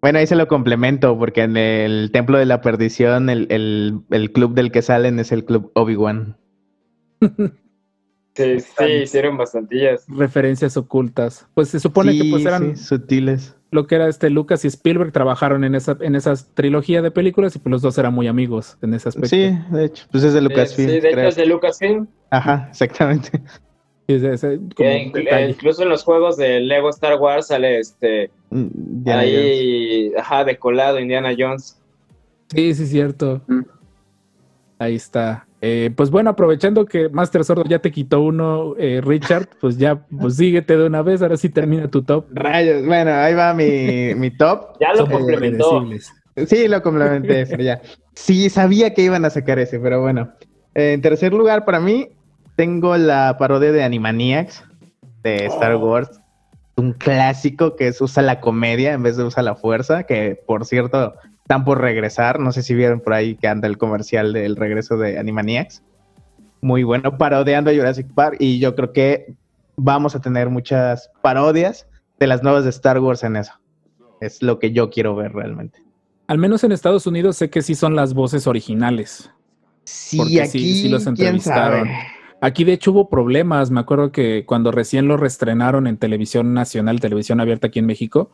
[0.00, 4.32] Bueno, ahí se lo complemento, porque en el Templo de la Perdición, el, el- el
[4.32, 6.36] club del que salen es el club Obi-Wan.
[8.34, 10.04] Sí, sí, hicieron bastantillas.
[10.08, 11.46] Referencias ocultas.
[11.54, 13.54] Pues se supone que pues eran sí, sutiles.
[13.70, 17.54] lo que era este Lucas y Spielberg trabajaron en esa en esa trilogía de películas
[17.54, 19.28] y pues los dos eran muy amigos en ese aspecto.
[19.28, 20.04] Sí, de hecho.
[20.10, 22.06] Pues es de Eh, Lucasfilm, sí, de hecho es de Lucasfilm.
[22.30, 23.40] Ajá, exactamente.
[24.06, 28.66] Ese- Que incluso en los juegos de Lego Star Wars sale este Mm,
[29.06, 29.16] Jones.
[29.16, 31.80] ahí, ajá, de colado Indiana Jones.
[32.54, 33.40] Sí, sí, cierto.
[33.46, 33.60] Mm.
[34.78, 35.46] Ahí está.
[35.66, 39.96] Eh, pues bueno, aprovechando que Master Sordo ya te quitó uno, eh, Richard, pues ya,
[39.96, 42.26] pues síguete de una vez, ahora sí termina tu top.
[42.34, 44.76] Rayos, bueno, ahí va mi, mi top.
[44.80, 45.88] Ya lo complementó.
[46.46, 47.80] Sí, lo complementé, pero ya.
[48.12, 50.34] Sí, sabía que iban a sacar ese, pero bueno.
[50.74, 52.10] Eh, en tercer lugar, para mí,
[52.56, 54.62] tengo la parodia de Animaniacs
[55.22, 56.20] de Star Wars.
[56.76, 60.66] Un clásico que es usa la comedia en vez de usa la fuerza, que por
[60.66, 62.40] cierto, están por regresar.
[62.40, 65.82] No sé si vieron por ahí que anda el comercial del regreso de Animaniacs.
[66.62, 68.36] Muy bueno, parodiando a Jurassic Park.
[68.40, 69.34] Y yo creo que
[69.76, 71.86] vamos a tener muchas parodias
[72.18, 73.52] de las nuevas de Star Wars en eso.
[74.22, 75.82] Es lo que yo quiero ver realmente.
[76.28, 79.30] Al menos en Estados Unidos sé que sí son las voces originales.
[79.84, 81.90] Sí, Porque aquí sí- sí los entrevistaron.
[82.40, 83.70] Aquí de hecho hubo problemas.
[83.70, 88.30] Me acuerdo que cuando recién lo reestrenaron en televisión nacional, televisión abierta aquí en México,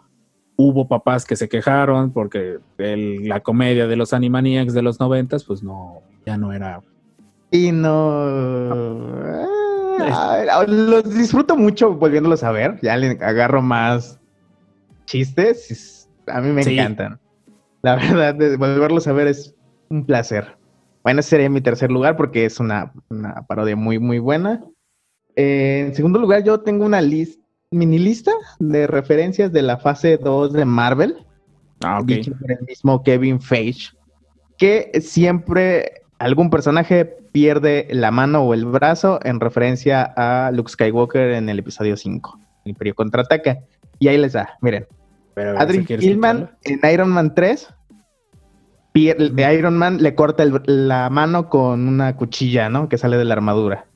[0.61, 5.45] hubo papás que se quejaron porque el- la comedia de los Animaniacs de los noventas,
[5.45, 6.83] pues no, ya no era.
[7.51, 7.91] Y no.
[9.99, 12.79] Ah, los disfruto mucho volviéndolos a ver.
[12.83, 14.19] Ya le agarro más
[15.07, 16.09] chistes.
[16.27, 16.79] A mí me Sí.
[16.79, 17.19] encantan.
[17.83, 19.55] La verdad, volverlos a ver es
[19.89, 20.57] un placer.
[21.03, 24.63] Bueno, ese sería mi tercer lugar porque es una, una parodia muy, muy buena.
[25.35, 27.40] Eh, en segundo lugar, yo tengo una lista,
[27.73, 31.17] mini lista de referencias de la fase 2 de Marvel.
[31.83, 32.07] Ah, ok.
[32.07, 33.91] dicho por el mismo Kevin Feige,
[34.59, 41.31] que siempre algún personaje pierde la mano o el brazo en referencia a Luke Skywalker
[41.33, 43.61] en el episodio 5, el Imperio Contraataca.
[43.99, 44.87] Y ahí les da, miren,
[45.35, 45.87] Pero, Adrian
[46.65, 47.73] en Iron Man 3,
[48.93, 52.89] pier- de Iron Man le corta el- la mano con una cuchilla, ¿no?
[52.89, 53.87] Que sale de la armadura.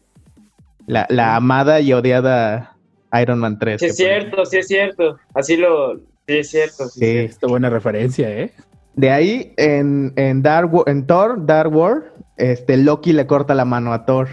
[0.86, 2.73] La, la amada y odiada
[3.20, 3.80] Iron Man 3.
[3.80, 5.16] Sí, es cierto, sí es cierto.
[5.34, 5.96] Así lo.
[6.26, 6.88] Sí, es cierto.
[6.88, 7.06] Sí, Sí.
[7.18, 8.52] Esta buena referencia, ¿eh?
[8.94, 13.92] De ahí, en, en, Dark, en Thor, Dark War, este, Loki le corta la mano
[13.92, 14.28] a Thor.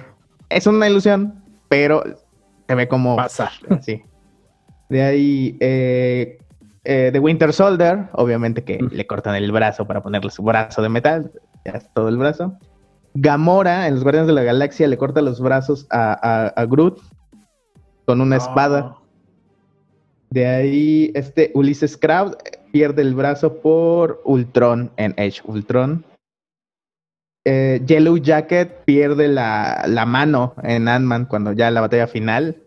[0.49, 2.03] Es una ilusión, pero
[2.67, 3.51] se ve como Pasa.
[3.69, 4.01] así.
[4.89, 6.37] De ahí, eh,
[6.83, 8.89] eh, The Winter Soldier, obviamente que Mm.
[8.91, 11.31] le cortan el brazo para ponerle su brazo de metal,
[11.65, 12.57] ya es todo el brazo.
[13.13, 16.99] Gamora, en los Guardianes de la Galaxia, le corta los brazos a, a- a Groot
[18.05, 18.97] con una espada.
[20.29, 22.37] De ahí, este Ulises Krauss
[22.71, 26.05] pierde el brazo por Ultron en Edge Ultron.
[27.43, 32.57] Eh, Yellow Jacket pierde la, la mano en Ant-Man cuando ya la batalla final.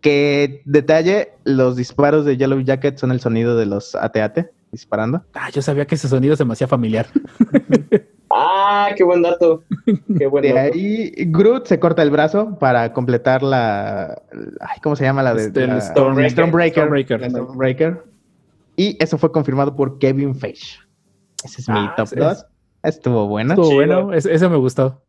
[0.00, 5.24] Que detalle, los disparos de Yellow Jacket son el sonido de los AT-AT disparando.
[5.34, 7.06] Ah, yo sabía que ese sonido se me hacía familiar.
[8.38, 9.62] Ah, qué buen dato.
[10.18, 10.74] Qué buen De dato.
[10.74, 14.20] ahí, Groot se corta el brazo para completar la.
[14.60, 16.70] ay, ¿Cómo se llama la de Este, la- Storm- Stormbreaker.
[16.72, 17.20] Stormbreaker.
[17.20, 18.04] La Stormbreaker.
[18.76, 20.78] Y eso fue confirmado por Kevin Feige.
[21.44, 22.46] Ese es mi Ah, top ese 2.
[22.82, 23.54] Estuvo bueno.
[23.54, 23.76] Estuvo chido.
[24.04, 25.02] bueno, ese, ese me gustó.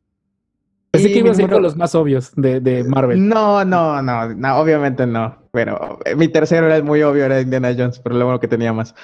[0.91, 3.27] Pensé que ibas a mi con los más obvios de, de Marvel.
[3.27, 5.35] No, no, no, no, obviamente no.
[5.51, 8.71] Pero eh, mi tercero era muy obvio, era Indiana Jones, pero lo bueno que tenía
[8.71, 8.95] más.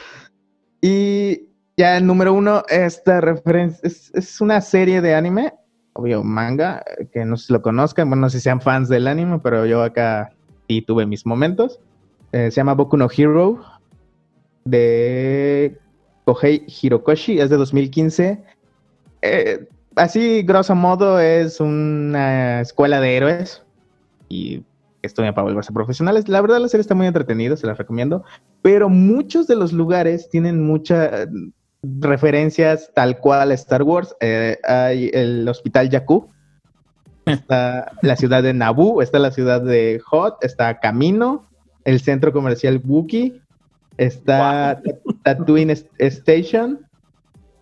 [0.82, 5.54] Y ya el número uno, esta referencia es, es una serie de anime,
[5.94, 9.08] obvio manga, eh, que no si lo conozcan, bueno, no sé si sean fans del
[9.08, 10.32] anime, pero yo acá
[10.68, 11.80] sí tuve mis momentos.
[12.32, 13.64] Eh, se llama Boku no Hero
[14.66, 15.78] de
[16.26, 18.44] Kohei Hirokoshi, es de 2015.
[19.22, 23.64] Eh, así, grosso modo, es una escuela de héroes
[24.30, 24.64] y
[25.02, 26.28] estudian para volverse profesionales.
[26.28, 28.24] La verdad, la serie está muy entretenida, se la recomiendo,
[28.62, 31.28] pero muchos de los lugares tienen muchas
[31.84, 34.16] referencias tal cual a Star Wars.
[34.22, 36.30] Eh, hay el Hospital Jakku,
[37.26, 41.48] está la ciudad de Naboo, está la ciudad de Hot, está Camino,
[41.84, 43.42] el centro comercial Wookiee,
[43.98, 44.82] está
[45.24, 46.88] Tatooine Station.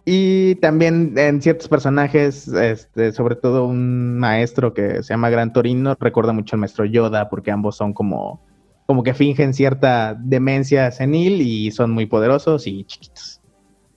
[0.03, 5.95] Y también en ciertos personajes, este, sobre todo un maestro que se llama Gran Torino,
[5.99, 8.41] recuerda mucho al maestro Yoda, porque ambos son como,
[8.88, 13.40] como que fingen cierta demencia senil y son muy poderosos y chiquitos.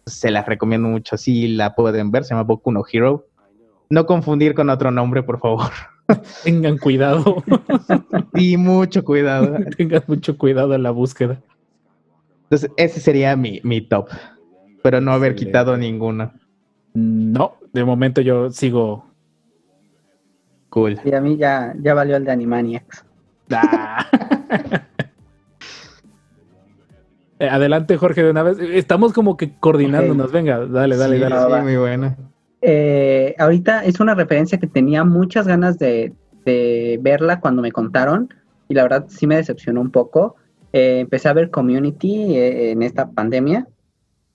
[0.06, 3.26] Se las recomiendo mucho, si la pueden ver, se llama Boku no Hero.
[3.90, 5.70] No confundir con otro nombre, por favor.
[6.44, 7.42] Tengan cuidado.
[8.34, 9.56] Y mucho cuidado.
[9.76, 11.40] Tengan mucho cuidado en la búsqueda.
[12.44, 14.08] Entonces, ese sería mi, mi top.
[14.82, 15.50] Pero no haber Excelente.
[15.50, 16.32] quitado ninguno.
[16.94, 19.06] No, de momento yo sigo.
[20.68, 21.00] Cool.
[21.04, 23.04] Y a mí ya, ya valió el de Animaniacs.
[23.52, 24.04] Ah.
[27.44, 28.58] Eh, Adelante, Jorge, de una vez.
[28.58, 30.32] Estamos como que coordinándonos.
[30.32, 31.36] Venga, dale, dale, Sí, dale.
[31.36, 31.62] sí, va.
[31.62, 32.16] muy buena.
[32.60, 36.12] Eh, ahorita es una referencia que tenía muchas ganas de,
[36.44, 38.32] de verla cuando me contaron
[38.68, 40.36] y la verdad sí me decepcionó un poco.
[40.72, 43.66] Eh, empecé a ver Community eh, en esta pandemia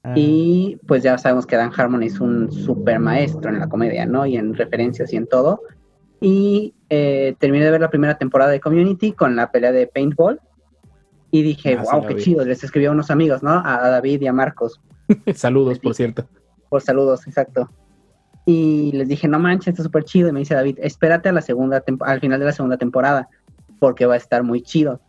[0.03, 4.05] Ah, y pues ya sabemos que Dan Harmon es un super maestro en la comedia,
[4.05, 4.26] ¿no?
[4.26, 5.62] Y en referencias y en todo.
[6.22, 10.39] Y eh, terminé de ver la primera temporada de Community con la pelea de Paintball
[11.32, 12.24] y dije, Ah, wow, la qué vi.
[12.24, 12.46] chido.
[12.46, 13.52] Les escribí a unos amigos, ¿no?
[13.52, 14.80] A, a David y a Marcos.
[15.36, 16.28] Saludos, por cierto.
[16.70, 17.70] Por saludos, exacto.
[18.46, 20.30] Y les dije, no manches, está súper chido.
[20.30, 23.28] Y me dice David, espérate a la segunda al final de la segunda temporada,
[23.80, 25.02] porque va a estar muy chido.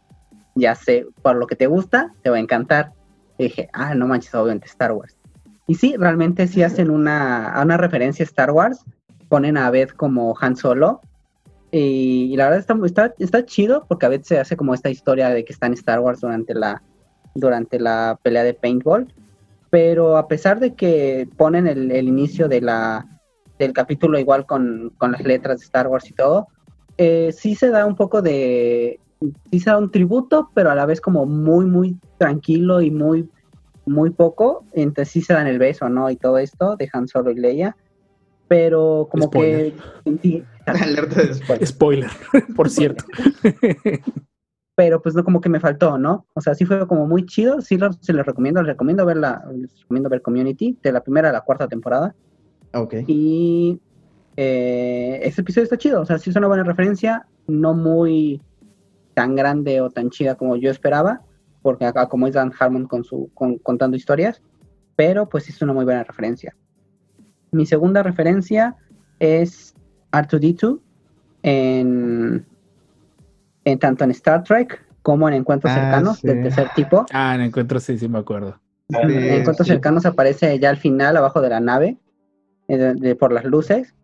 [0.54, 2.92] Ya sé, por lo que te gusta, te va a encantar.
[3.38, 5.16] Y dije, ah, no manches, obviamente Star Wars.
[5.66, 8.84] Y sí, realmente sí hacen una, una referencia a Star Wars.
[9.28, 11.00] Ponen a Beth como Han Solo.
[11.72, 14.90] Y, y la verdad está, está, está chido porque a veces se hace como esta
[14.90, 16.82] historia de que está en Star Wars durante la,
[17.34, 19.12] durante la pelea de paintball.
[19.70, 23.06] Pero a pesar de que ponen el, el inicio de la,
[23.58, 26.48] del capítulo igual con, con las letras de Star Wars y todo,
[26.96, 28.98] eh, sí se da un poco de,
[29.50, 33.28] sí se da un tributo, pero a la vez como muy, muy tranquilo y muy,
[33.86, 34.64] muy poco.
[34.72, 36.10] Entonces sí se dan el beso, ¿no?
[36.10, 37.76] Y todo esto de Han Solo y Leia.
[38.48, 39.74] Pero como Spoiler.
[40.04, 41.66] que Alerta de spoiler.
[41.66, 42.10] Spoiler,
[42.56, 43.04] por cierto.
[44.80, 46.26] pero pues no como que me faltó, ¿no?
[46.32, 49.18] O sea, sí fue como muy chido, sí lo, se les recomiendo, les recomiendo ver
[49.18, 52.14] la, les recomiendo ver Community, de la primera a la cuarta temporada.
[52.72, 52.94] Ok.
[53.06, 53.78] Y
[54.36, 58.40] eh, este episodio está chido, o sea, sí es una buena referencia, no muy
[59.12, 61.20] tan grande o tan chida como yo esperaba,
[61.60, 64.40] porque acá como es Dan Harmon con su, con- contando historias,
[64.96, 66.56] pero pues sí es una muy buena referencia.
[67.52, 68.76] Mi segunda referencia
[69.18, 69.74] es
[70.12, 70.78] R2D2
[71.42, 72.44] en,
[73.64, 76.26] en tanto en Star Trek como en Encuentros Ah, Cercanos sí.
[76.28, 77.06] del tercer tipo.
[77.12, 78.58] Ah, en encuentro sí, sí me acuerdo.
[78.90, 79.72] Sí, en Encuentros sí.
[79.72, 81.96] Cercanos aparece ya al final, abajo de la nave,
[82.68, 83.94] eh, de- de- por las luces.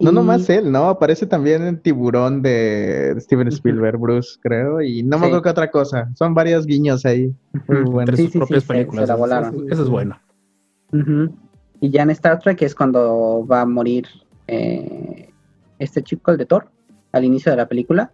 [0.00, 0.88] No Y- nomás él, ¿no?
[0.88, 3.46] Aparece también el tiburón de Steven.
[3.48, 5.26] Spielberg, Bruce, creo, y no me Sí.
[5.26, 6.10] acuerdo qué otra cosa.
[6.16, 7.32] Son varios guiños ahí.
[7.68, 8.18] Muy buenos.
[8.18, 9.02] Sus sí, propias se- películas.
[9.04, 9.54] se la Eso- volaron.
[9.54, 10.18] Eso, eso es bueno.
[11.80, 14.06] Y ya en Star Trek es cuando va a morir
[14.48, 15.28] eh,
[15.82, 16.68] este chico, el de Thor,
[17.12, 18.10] al inicio de la película.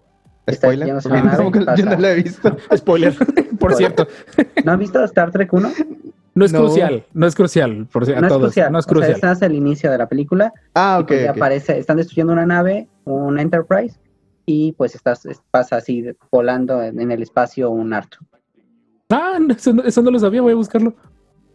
[0.47, 0.87] Está Spoiler.
[0.87, 2.57] yéndose a la nave, Tampoco- yo no lo he visto.
[2.77, 3.15] Spoiler,
[3.59, 4.07] por cierto.
[4.65, 5.71] ¿No has visto Star Trek 1?
[6.35, 6.61] No es No.
[6.61, 8.73] crucial, no es crucial, por si- a No es crucial.
[8.73, 9.15] No es O sea, crucial.
[9.15, 10.53] estás el inicio de la película.
[10.75, 11.09] Ah, y ok.
[11.09, 11.37] pues ya ok.
[11.37, 13.99] aparece, están destruyendo una nave, un Enterprise,
[14.47, 18.19] y pues estás, es- pasa así volando en, en el espacio un Artu.
[19.11, 20.95] Ah, no, eso, no, eso no lo sabía, voy a buscarlo.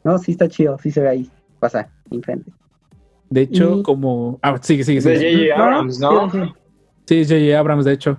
[0.03, 1.31] No, sí está chido, sí se ve ahí.
[1.59, 2.51] Pasa, enfrente.
[3.33, 4.37] De hecho, Y- como.
[4.43, 5.49] Ah, sigue, sigue, De sigue.
[5.49, 5.63] J.J.
[5.63, 6.29] Abrams, ¿no?
[6.29, 6.53] Sí, sí.
[7.05, 7.59] Sí, J.J.
[7.59, 8.17] Abrams, de hecho.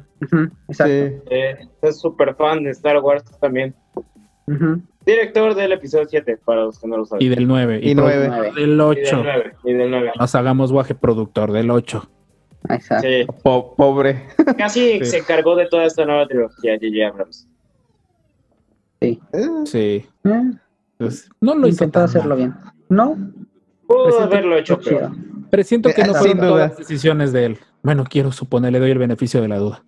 [0.68, 0.84] Exacto.
[0.84, 1.22] Sí.
[1.30, 3.74] Eh, es súper fan de Star Wars también.
[4.48, 4.82] Ujú.
[5.06, 7.24] Director del episodio 7, para los que no lo saben.
[7.24, 7.78] Y del 9.
[7.82, 8.26] Y nueve.
[8.26, 9.20] productor Del Y del 8.
[9.22, 9.52] 9.
[9.64, 10.12] Y del 9.
[10.18, 12.10] Nos hagamos guaje productor del 8.
[12.70, 13.06] Exacto.
[13.06, 13.26] Sí.
[13.42, 14.24] Po- pobre.
[14.58, 15.04] Casi Sí.
[15.04, 17.06] se encargó de toda esta nueva trilogía, J.J.
[17.08, 17.48] Abrams.
[19.00, 19.18] Eh,
[19.66, 20.04] Sí.
[20.24, 20.50] Eh,
[20.98, 22.54] Pues, no lo intentó tan hacerlo bien.
[22.88, 23.16] No,
[23.95, 25.11] Pudo Presente- haberlo hecho peor.
[25.51, 26.49] Pero siento que no Eh, fueron sin duda.
[26.49, 27.59] todas las decisiones de él.
[27.82, 29.84] Bueno, quiero suponer, le doy el beneficio de la duda.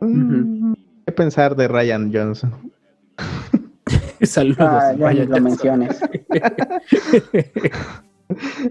[0.00, 0.72] mm,
[1.06, 2.72] ¿Qué pensar de Ryan Johnson?
[4.22, 4.58] Saludos.
[4.60, 6.00] Ah, ya lo menciones.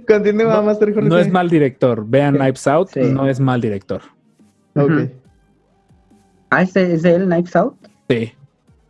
[0.07, 1.09] Continúa, Master Jorge.
[1.09, 2.05] No es mal director.
[2.07, 2.39] Vean Sí.
[2.39, 2.99] Knives Out, Sí.
[3.13, 4.01] no es mal director.
[4.75, 5.09] Ok.
[6.49, 7.75] Ah, ¿es de, es de él, Knives Out?
[8.09, 8.31] Sí,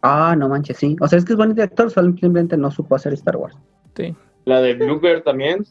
[0.07, 0.95] Ah, no manches, sí.
[1.01, 3.55] O sea, es que es buen director, solo simplemente no supo hacer Star Wars.
[3.95, 4.15] sí.
[4.45, 5.65] La de Bluebird también.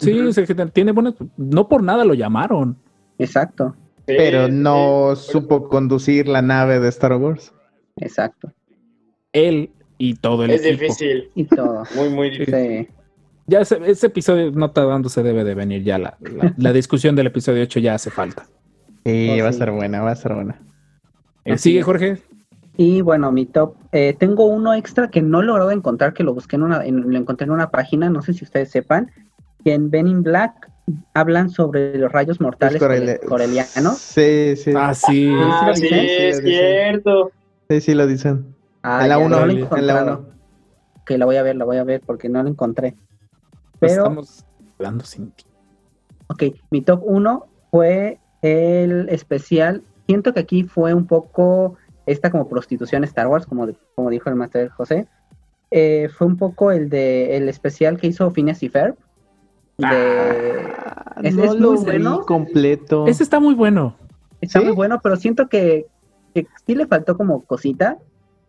[0.00, 1.14] Sí, sea, que tiene buenas.
[1.36, 2.76] No por nada lo llamaron.
[3.18, 3.76] Exacto,
[4.06, 5.30] Sí, Pero sí, no sí.
[5.32, 7.54] supo conducir la nave de Star Wars.
[7.96, 8.52] exacto.
[9.32, 10.82] Él y todo el Es equipo.
[10.82, 11.30] difícil.
[11.34, 11.84] Y todo.
[11.96, 12.54] Muy, muy difícil.
[12.54, 12.88] Sí.
[13.46, 15.98] Ya ese, ese episodio no tardando se debe de venir ya.
[15.98, 18.46] La, la- la discusión del episodio 8 ya hace falta.
[19.06, 20.60] Sí, Oh, va a ser buena, va a ser buena.
[21.44, 21.84] Eh, ¿Sigue, es.
[21.84, 22.18] Jorge?
[22.76, 23.76] Y bueno, mi top.
[23.92, 27.10] eh, tengo uno extra que no he logrado encontrar, que lo busqué en una, en-
[27.12, 29.12] lo encontré en una página, no sé si ustedes sepan,
[29.64, 30.70] que en Ben in Black
[31.14, 33.98] hablan sobre los rayos mortales corel- corelianos.
[33.98, 34.72] Sí, sí.
[34.76, 35.34] Ah, sí.
[35.40, 36.24] Ah, ¿Sí sí, lo dicen?
[36.28, 37.30] es Sí, cierto.
[37.70, 38.54] Sí, sí, lo dicen.
[38.82, 40.18] Ah, en la ya, 1, no lo he en la encontrado.
[40.18, 40.34] 1.
[41.06, 42.96] Que la voy a ver, la voy a ver porque no lo encontré.
[43.78, 44.44] Pues Pero, Estamos
[44.78, 45.44] hablando sin ti.
[46.26, 49.82] ok, mi top 1 fue el especial.
[50.06, 51.76] Siento que aquí fue un poco
[52.06, 55.06] esta como prostitución Star Wars, como, de- como dijo el Master José.
[55.70, 58.96] Eh, fue un poco el de el especial que hizo Phineas y Ferb.
[59.78, 60.72] De,
[61.22, 62.20] Es- no es lo bueno.
[62.26, 63.06] completo.
[63.06, 63.96] Ese está muy bueno.
[64.40, 64.66] Está ¿Sí?
[64.66, 65.86] muy bueno, pero siento que,
[66.34, 67.98] que sí le faltó como cosita.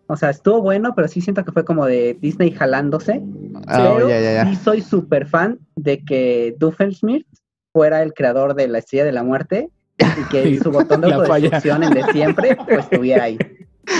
[0.08, 3.24] O sea, estuvo bueno, pero sí siento que fue como de Disney jalándose.
[3.68, 4.46] Ah, pero ya, ya, ya.
[4.46, 7.42] sí soy súper fan de que Doofenshmirtz
[7.74, 11.84] fuera el creador de la estrella de la muerte y que su botón de autodestrucción
[11.84, 13.38] en de siempre pues estuviera ahí.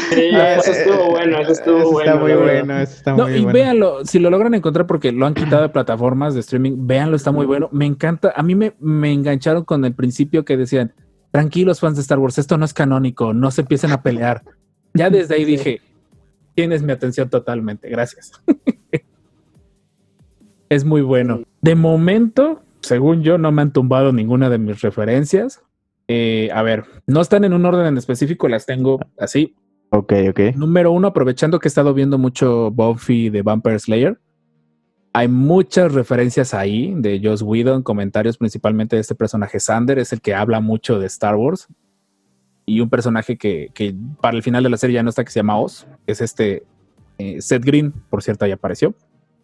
[0.10, 2.12] Sí, Ah, eso eh, estuvo bueno, eso estuvo Eso bueno.
[2.12, 3.54] Está muy bueno, eso está No, muy y bueno.
[3.54, 7.32] véanlo, si lo logran encontrar porque lo han quitado de plataformas de streaming, véanlo, está
[7.32, 7.70] muy bueno.
[7.72, 10.94] Me encanta, a mí me, me engancharon con el principio que decían,
[11.32, 14.42] tranquilos fans de Star Wars, esto no es canónico, no se empiecen a pelear.
[14.96, 15.52] Ya desde ahí Sí.
[15.52, 15.82] dije,
[16.56, 18.32] tienes mi atención totalmente, gracias.
[20.70, 21.42] es muy bueno.
[21.62, 25.62] De momento, según yo, no me han tumbado ninguna de mis referencias.
[26.08, 29.56] Eh, a ver, no están en un orden en específico, las tengo así.
[29.90, 30.40] Ok, ok.
[30.56, 34.20] Número uno, aprovechando que he estado viendo mucho Buffy de Vampire Slayer,
[35.14, 40.20] hay muchas referencias ahí de Joss Whedon, comentarios principalmente de este personaje Sander, es el
[40.22, 41.68] que habla mucho de Star Wars.
[42.68, 45.32] Y un personaje que, que para el final de la serie ya no está, que
[45.32, 46.64] se llama Oz, es este
[47.18, 48.94] eh, Seth Green, por cierto, ya apareció.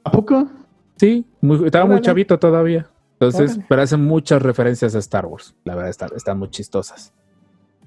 [0.03, 0.49] ¿A poco?
[0.97, 2.89] Sí, muy- estaba muy chavito todavía.
[3.22, 3.65] Entonces, Órale.
[3.69, 5.53] pero hacen muchas referencias a Star Wars.
[5.63, 7.13] La verdad, están, están muy chistosas.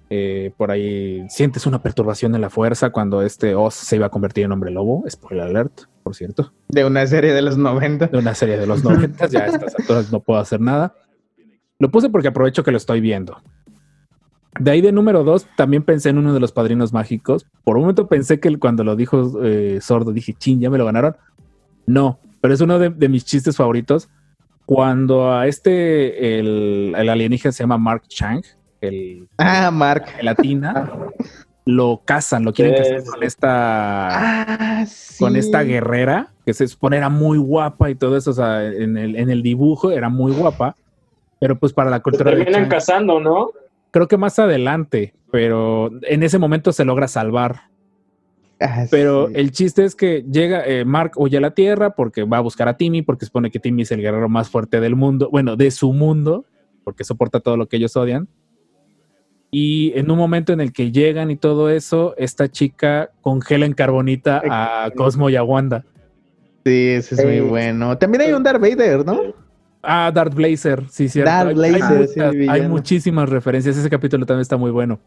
[0.08, 4.10] Eh, por ahí sientes una perturbación en la fuerza cuando este Oz se iba a
[4.10, 5.02] convertir en hombre lobo.
[5.10, 6.52] Spoiler alert, por cierto.
[6.68, 8.06] De una serie de los 90.
[8.06, 9.26] De una serie de los 90.
[9.26, 10.94] ya a estas alturas no puedo hacer nada.
[11.80, 13.42] Lo puse porque aprovecho que lo estoy viendo.
[14.60, 17.44] De ahí de número dos, también pensé en uno de los padrinos mágicos.
[17.64, 20.84] Por un momento pensé que cuando lo dijo eh, Sordo, dije, chin, ya me lo
[20.84, 21.16] ganaron.
[21.86, 24.08] No, pero es uno de, de mis chistes favoritos.
[24.66, 28.42] Cuando a este, el, el alienígena se llama Mark Chang,
[28.80, 30.06] el Ah, Mark.
[30.16, 30.90] gelatina,
[31.66, 33.10] lo cazan, lo quieren sí.
[33.10, 34.08] con esta
[34.80, 35.22] Ah, sí.
[35.22, 38.96] con esta guerrera, que se supone era muy guapa y todo eso, o sea, en
[38.96, 40.76] el, en el dibujo era muy guapa,
[41.40, 43.50] pero pues para la Se cultura de terminan Chang, casando, ¿no?
[43.90, 47.68] creo que más adelante, pero en ese momento se logra salvar.
[48.66, 49.34] Ah, Pero sí.
[49.36, 52.66] el chiste es que llega, eh, Mark huye a la Tierra porque va a buscar
[52.68, 55.70] a Timmy, porque supone que Timmy es el guerrero más fuerte del mundo, bueno, de
[55.70, 56.44] su mundo,
[56.82, 58.26] porque soporta todo lo que ellos odian.
[59.50, 63.72] Y en un momento en el que llegan y todo eso, esta chica congela en
[63.74, 65.84] carbonita a Cosmo y a Wanda.
[66.64, 67.96] Sí, ese es muy bueno.
[67.98, 69.20] También hay un Darth Vader, ¿no?
[69.82, 71.30] Ah, Darth Blazer, sí, cierto.
[71.30, 72.68] Darth Hay- Blazer, hay, sí, muchas- el hay villano.
[72.70, 73.76] muchísimas referencias.
[73.76, 74.98] Ese capítulo también está muy bueno.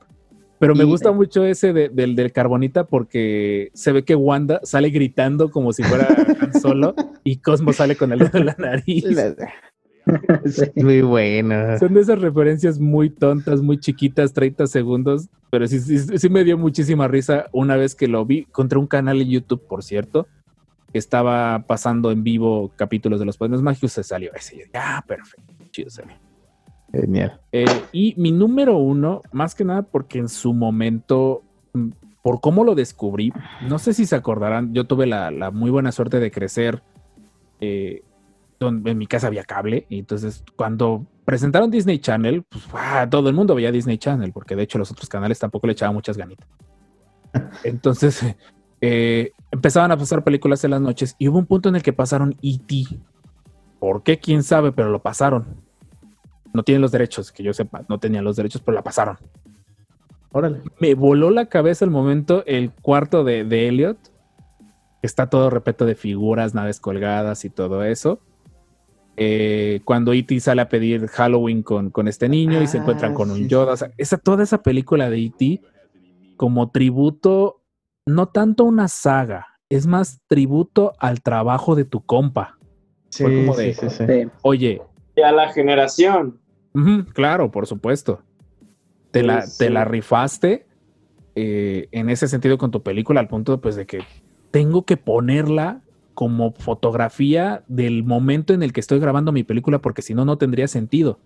[0.59, 4.59] Pero me Y- gusta mucho ese de- del, del Carbonita porque se ve que Wanda
[4.63, 6.07] sale gritando como si fuera
[6.41, 9.05] Han Solo y Cosmo sale con el dedo en la nariz.
[10.45, 10.63] Sí.
[10.75, 11.77] Muy bueno.
[11.79, 16.43] Son de esas referencias muy tontas, muy chiquitas, 30 segundos, pero sí, sí, sí me
[16.45, 20.27] dio muchísima risa una vez que lo vi contra un canal en YouTube, por cierto,
[20.93, 24.55] que estaba pasando en vivo capítulos de los Padres Mágicos, se salió ese.
[24.55, 26.13] Y yo dije, ah, perfecto, chido se ve.
[26.91, 27.41] Genial.
[27.51, 31.89] Eh, y mi número uno, más que nada porque en su momento, mm,
[32.21, 33.31] por cómo lo descubrí,
[33.67, 36.83] no sé si se acordarán, yo tuve la, la muy buena suerte de crecer.
[37.59, 38.03] eh,
[38.59, 42.65] donde en mi casa había cable, y entonces cuando presentaron Disney Channel, pues
[43.09, 45.93] todo el mundo veía Disney Channel, porque de hecho los otros canales tampoco le echaban
[45.95, 46.47] muchas ganitas.
[47.63, 48.25] Entonces
[48.81, 51.93] eh, empezaban a pasar películas en las noches y hubo un punto en el que
[51.93, 52.99] pasaron E.T.
[53.79, 54.19] ¿Por qué?
[54.19, 54.71] ¿Quién sabe?
[54.71, 55.66] Pero lo pasaron.
[56.53, 59.17] No tienen los derechos, que yo sepa, no tenían los derechos, pero la pasaron.
[60.31, 60.61] Órale.
[60.79, 63.97] Me voló la cabeza el momento, el cuarto de, de Elliot,
[65.01, 68.19] que está todo repleto de figuras, naves colgadas y todo eso.
[69.19, 70.39] Eh, cuando E.T.
[70.39, 73.73] sale a pedir Halloween con, con este niño y se Ah, encuentran con un Yoda.
[73.73, 75.61] O sea, esa, toda esa película de E.T.
[76.35, 77.63] como tributo,
[78.05, 82.59] no tanto una saga, es más tributo al trabajo de tu compa.
[83.09, 84.03] Sí, Fue como de- sí, sí, sí.
[84.07, 84.29] Sí.
[84.43, 84.81] Oye,
[85.17, 86.37] Y a la generación.
[87.13, 88.21] Claro, por supuesto.
[89.09, 90.67] Te, la, Sí, te la rifaste
[91.33, 94.01] eh, en ese sentido con tu película, al punto pues, de que
[94.51, 95.81] tengo que ponerla
[96.13, 100.37] como fotografía del momento en el que estoy grabando mi película, porque si no, no
[100.37, 101.19] tendría sentido.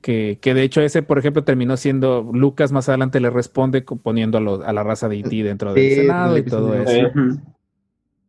[0.00, 4.38] Que, que de hecho ese, por ejemplo, terminó siendo Lucas más adelante le responde poniendo
[4.38, 5.42] a, los- a la raza de E.T.
[5.42, 6.90] dentro del Sí, Senado y todo eso.
[6.90, 7.38] Eh, Ujú.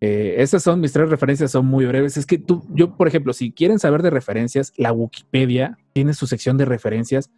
[0.03, 2.17] Eh, esas son mis tres referencias, son muy breves.
[2.17, 6.25] Es que tú, yo, por ejemplo, si quieren saber de referencias, la Wikipedia tiene su
[6.25, 7.29] sección de referencias,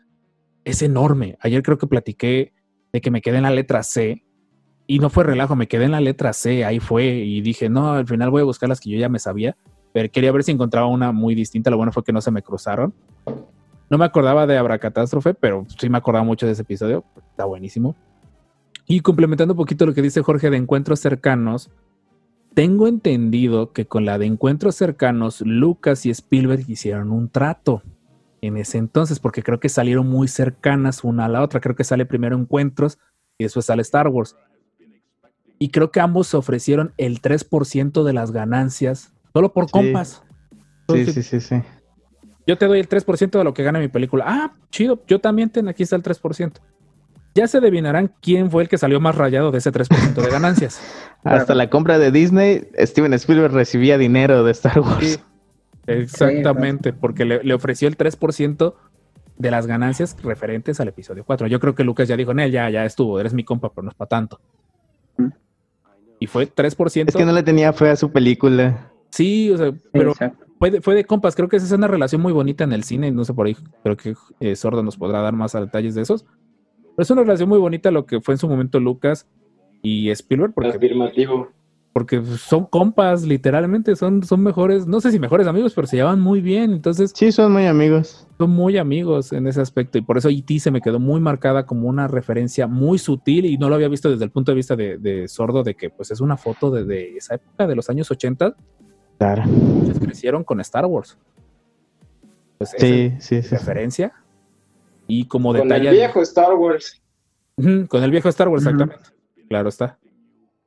[0.63, 1.37] es enorme.
[1.41, 2.53] Ayer creo que platiqué
[2.93, 4.23] de que me quedé en la letra C
[4.87, 7.93] y no fue relajo, me quedé en la letra C, ahí fue y dije, no,
[7.93, 9.57] al final voy a buscar las que yo ya me sabía,
[9.93, 11.69] pero quería ver si encontraba una muy distinta.
[11.69, 12.93] Lo bueno fue que no se me cruzaron.
[13.89, 17.95] No me acordaba de Abracatástrofe, pero sí me acordaba mucho de ese episodio, está buenísimo.
[18.85, 21.69] Y complementando un poquito lo que dice Jorge de encuentros cercanos,
[22.53, 27.81] tengo entendido que con la de encuentros cercanos, Lucas y Spielberg hicieron un trato
[28.41, 31.61] en ese entonces, porque creo que salieron muy cercanas una a la otra.
[31.61, 32.99] Creo que sale primero Encuentros
[33.37, 34.35] y después sale Star Wars.
[35.59, 39.71] Y creo que ambos se ofrecieron el 3% de las ganancias, solo por Sí.
[39.71, 40.23] compas.
[40.89, 41.61] Sí, sí, sí, sí.
[42.45, 44.25] Yo te doy el 3% de lo que gana mi película.
[44.27, 46.59] Ah, chido, yo también ten, aquí está el 3%.
[47.35, 50.79] Ya se adivinarán quién fue el que salió más rayado de ese 3% de ganancias.
[51.23, 54.99] Hasta la compra de Disney, Steven Spielberg recibía dinero de Star Wars.
[55.05, 55.17] Sí,
[55.87, 58.75] exactamente, porque le, le ofreció el 3%
[59.37, 61.47] de las ganancias referentes al episodio 4.
[61.47, 63.89] Yo creo que Lucas ya dijo, Nel, ya, ya estuvo, eres mi compa, pero no
[63.89, 64.39] es para tanto.
[65.17, 65.29] Mm.
[66.19, 67.09] Y fue 3%.
[67.09, 68.91] Es que no le tenía fe a su película.
[69.09, 70.13] Sí, o sea, pero
[70.59, 71.35] fue de, fue de compas.
[71.35, 73.11] Creo que esa es una relación muy bonita en el cine.
[73.11, 76.25] No sé por ahí, creo que eh, Sordo nos podrá dar más detalles de esos.
[76.95, 79.27] Pero es una relación muy bonita lo que fue en su momento Lucas
[79.81, 81.49] y Spielberg, porque afirmativo.
[81.91, 86.19] porque son compas, literalmente, son, son mejores, no sé si mejores amigos, pero se llevan
[86.21, 88.27] muy bien, entonces Sí, son muy amigos.
[88.37, 90.59] son muy amigos en ese aspecto, y por eso E.T.
[90.59, 94.09] se me quedó muy marcada como una referencia muy sutil, y no lo había visto
[94.09, 96.83] desde el punto de vista de, de sordo, de que pues es una foto de,
[96.85, 98.55] de esa época, de los años 80,
[99.19, 99.43] Claro.
[99.43, 101.17] muchos crecieron con Star Wars.
[102.57, 103.55] Pues esa Sí, sí, es sí.
[103.55, 104.13] referencia,
[105.07, 105.89] y como Con detalle...
[105.89, 107.01] el viejo Star Wars.
[107.87, 109.03] Con el viejo Star Wars, exactamente.
[109.49, 109.97] Claro está.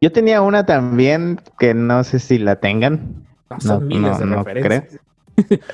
[0.01, 4.19] Yo tenía una también que no sé si la tengan, No, son No, miles no,
[4.19, 5.01] de no referencias.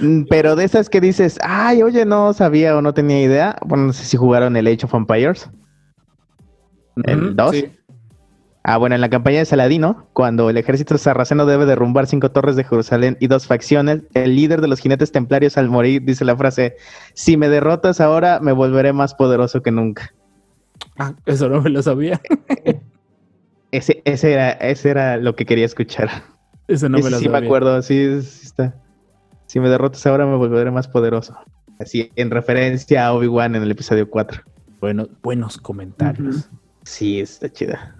[0.01, 3.56] Mm, pero de esas que dices, ay, oye, no sabía o no tenía idea.
[3.64, 5.48] Bueno, no sé si jugaron el Age of Empires.
[7.05, 7.51] ¿El Ujú, dos?
[7.52, 7.70] sí.
[8.64, 12.55] Ah, bueno, en la campaña de Saladino, cuando el ejército sarraceno debe derrumbar cinco torres
[12.55, 16.36] de Jerusalén y dos facciones, el líder de los jinetes templarios al morir dice la
[16.36, 16.76] frase,
[17.14, 20.14] si me derrotas ahora, me volveré más poderoso que nunca.
[20.97, 22.20] Ah, eso no me lo sabía.
[23.72, 26.10] Ese, ese, era, ese era lo que quería escuchar.
[26.68, 27.40] Eso no Ese me lo sí sabía.
[27.40, 28.74] me acuerdo, sí, sí está.
[29.47, 31.34] Si me derrotas ahora, me volveré más poderoso.
[31.80, 34.43] Así, en referencia a Obi-Wan en el episodio 4.
[34.78, 36.51] Bueno, buenos comentarios.
[36.82, 37.97] Sí, está chida.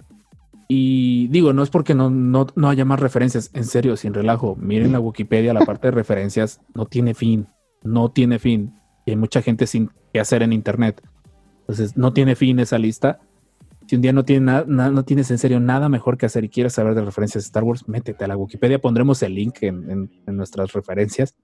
[0.75, 4.57] Y digo, no es porque no, no, no haya más referencias, en serio, sin relajo.
[4.57, 7.47] Miren la Wikipedia, la parte de referencias no tiene fin,
[7.83, 8.73] no tiene fin.
[9.05, 11.03] Y hay mucha gente sin qué hacer en Internet.
[11.61, 13.21] Entonces, no tiene fin esa lista.
[13.87, 16.43] Si un día no, tiene na- na- no tienes en serio nada mejor que hacer
[16.45, 18.81] y quieres saber de referencias de Star Wars, métete a la Wikipedia.
[18.81, 21.37] Pondremos el link en, en- en nuestras referencias.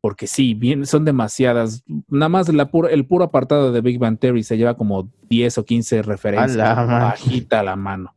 [0.00, 1.84] Porque sí, bien, son demasiadas.
[2.08, 5.58] Nada más la pura- el puro apartado de Big Bang Theory se lleva como 10
[5.58, 6.56] o 15 referencias.
[6.56, 8.14] A la bajita la mano.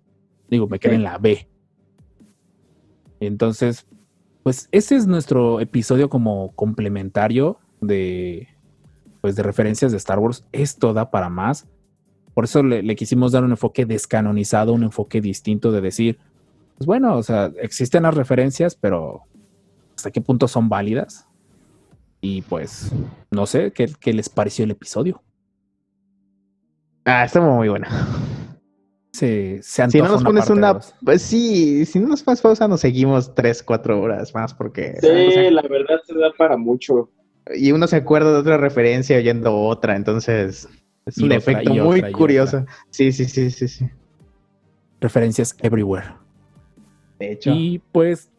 [0.54, 1.50] Digo, me quedé en la B.
[3.20, 3.88] Entonces,
[4.44, 8.50] Pues ese es nuestro episodio como complementario de,
[9.22, 10.46] pues, de referencias de Star Wars.
[10.52, 11.66] Esto da para más.
[12.34, 16.20] Por eso le, le quisimos dar un enfoque descanonizado, un enfoque distinto de decir,
[16.78, 19.22] pues bueno, o sea, existen las referencias, pero
[19.96, 21.26] ¿hasta qué punto son válidas?
[22.20, 22.92] Y pues,
[23.32, 25.24] no sé, ¿qué, qué les pareció el episodio?
[27.06, 27.88] Ah, estuvo muy buena.
[29.14, 30.95] Se, se Si no nos pones parte una, dos.
[31.06, 35.02] pues sí, si no nos pones pausa, nos seguimos tres, cuatro horas más porque o
[35.02, 37.11] Sí, sea, la verdad se da para mucho.
[37.53, 40.68] y uno se acuerda de otra referencia oyendo otra, entonces
[41.06, 42.65] es Y un otra, efecto muy curioso.
[42.90, 43.85] Sí, sí, sí, sí, sí.
[44.99, 46.07] Referencias everywhere.
[47.19, 48.30] De hecho, Y pues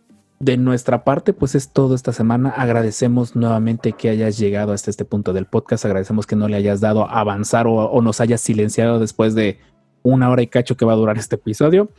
[0.40, 2.50] de nuestra parte, pues es todo esta semana.
[2.50, 5.84] Agradecemos nuevamente que hayas llegado hasta este punto del podcast.
[5.84, 9.58] Agradecemos que no le hayas dado a avanzar o, o nos hayas silenciado después de
[10.04, 11.90] una hora y cacho que va a durar este episodio.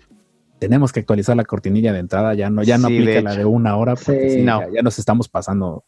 [0.60, 2.34] Tenemos que actualizar la cortinilla de entrada.
[2.34, 3.96] Ya no, ya no Sí, aplica de la de una hora.
[3.96, 4.36] Porque Sí.
[4.38, 4.62] sí, No.
[4.62, 5.84] ya, ya nos estamos pasando.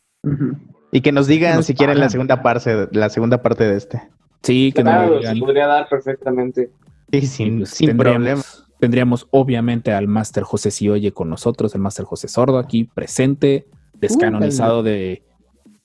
[0.92, 4.02] Y que nos digan nos si quieren la segunda parte, la segunda parte de este.
[4.44, 5.40] Sí, que Claro, lo se digan.
[5.40, 6.70] podría dar perfectamente.
[7.12, 8.42] Sí, Y, sin, pues, sin problema.
[8.80, 13.66] Tendríamos obviamente al Máster José Sioye con nosotros, el Máster José Sordo aquí presente,
[13.96, 15.24] descanonizado de,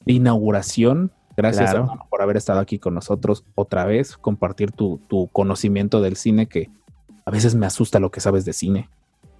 [0.05, 1.13] de inauguración.
[1.37, 1.99] Gracias Claro.
[2.11, 6.71] por haber estado aquí con nosotros otra vez, compartir tu, tu conocimiento del cine que
[7.25, 8.91] a veces me asusta lo que sabes de cine,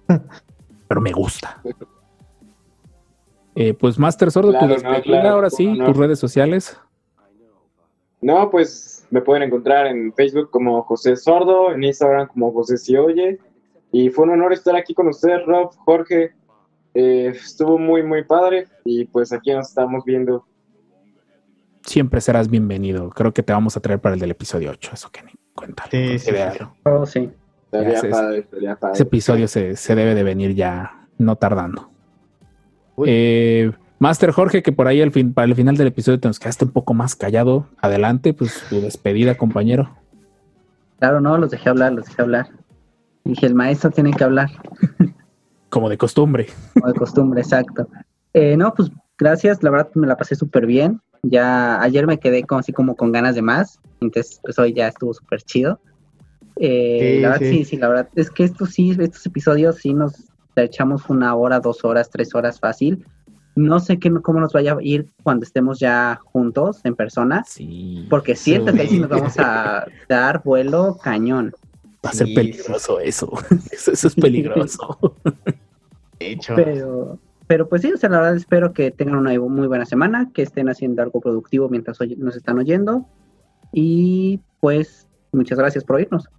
[0.87, 1.61] pero me gusta.
[3.55, 5.85] Eh, pues Máster Sordo, Claro, tu no, despedida, claro, ahora sí, no.
[5.85, 6.79] tus redes sociales.
[8.21, 12.95] No, pues me pueden encontrar en Facebook como José Sordo, en Instagram como José Si
[12.95, 13.37] Oye.
[13.91, 16.33] Y fue un honor estar aquí con ustedes, Rob, Jorge.
[16.95, 18.67] Eh, estuvo muy, muy padre.
[18.85, 20.45] Y pues aquí nos estamos viendo.
[21.85, 23.09] Siempre serás bienvenido.
[23.09, 25.83] Creo que te vamos a traer para el del episodio 8, eso que ni cuenta.
[25.91, 26.31] Sí, sí.
[26.83, 27.29] Oh, sí.
[27.69, 28.45] Padre,
[28.79, 28.93] padre.
[28.93, 31.89] Ese episodio se, se debe de venir ya no tardando.
[33.05, 36.39] Eh, Master Jorge, que por ahí al fin, para el final del episodio te nos
[36.39, 37.67] quedaste un poco más callado.
[37.81, 39.89] Adelante, pues tu despedida, compañero.
[40.99, 42.49] Claro, no, los dejé hablar, los dejé hablar.
[43.25, 44.49] Dije, el maestro tiene que hablar,
[45.69, 46.47] Como de costumbre.
[46.73, 47.87] como de costumbre, exacto.
[48.33, 51.01] Eh, no, pues gracias, la verdad me la pasé súper bien.
[51.23, 54.89] Ya ayer me quedé como, así como con ganas de más, entonces pues hoy ya
[54.89, 55.79] estuvo súper chido.
[56.57, 57.57] Eh, Sí, la verdad, sí.
[57.57, 57.65] sí.
[57.65, 60.13] sí, la verdad es que estos sí, estos episodios sí nos
[60.55, 63.05] echamos una hora, dos horas, tres horas fácil.
[63.55, 68.05] No sé qué, cómo nos vaya a ir cuando estemos ya juntos en persona, Sí.
[68.09, 68.99] porque siento que ahí sí Sí.
[69.01, 71.53] nos vamos a dar vuelo cañón.
[72.05, 73.31] Va a ser Sí, peligroso eso.
[73.71, 73.91] eso.
[73.91, 75.15] eso es peligroso.
[76.19, 79.67] De hecho, Pero, pero pues sí, o sea, la verdad espero que tengan una muy
[79.67, 83.05] buena semana, que estén haciendo algo productivo mientras nos están oyendo.
[83.71, 86.29] Y pues muchas gracias por oírnos.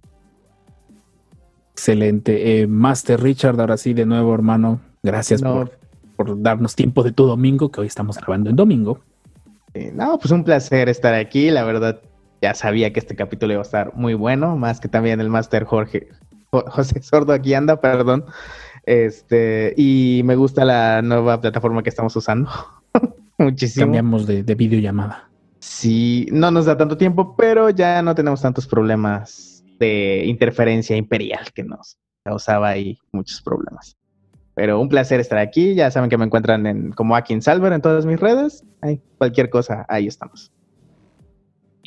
[1.73, 2.61] Excelente.
[2.61, 4.79] Eh, Master Richard, ahora sí, de nuevo, hermano.
[5.03, 5.53] Gracias No.
[5.53, 5.71] por,
[6.15, 8.99] por darnos tiempo de tu domingo, que hoy estamos grabando en domingo.
[9.73, 11.51] Sí, No, pues un placer estar aquí.
[11.51, 12.01] La verdad,
[12.41, 15.65] ya sabía que este capítulo iba a estar muy bueno, más que también el Master
[15.65, 16.07] Jorge,
[16.51, 18.25] Jo- José Sordo aquí anda, perdón.
[18.85, 22.49] Este, y me gusta la nueva plataforma que estamos usando.
[23.37, 23.85] Muchísimo.
[23.85, 25.29] Cambiamos de, de videollamada.
[25.59, 31.51] Sí, no nos da tanto tiempo, pero ya no tenemos tantos problemas de interferencia imperial
[31.53, 33.97] que nos causaba ahí muchos problemas.
[34.55, 35.75] Pero un placer estar aquí.
[35.75, 38.63] Ya saben que me encuentran en, como Akin Salver en todas mis redes.
[38.81, 40.51] Ay, cualquier cosa, ahí estamos.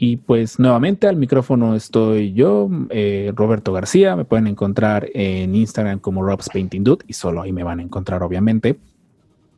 [0.01, 4.15] Y pues nuevamente al micrófono estoy yo, eh, Roberto García.
[4.15, 7.83] Me pueden encontrar en Instagram como Rob's Painting Dude y solo ahí me van a
[7.83, 8.79] encontrar, obviamente,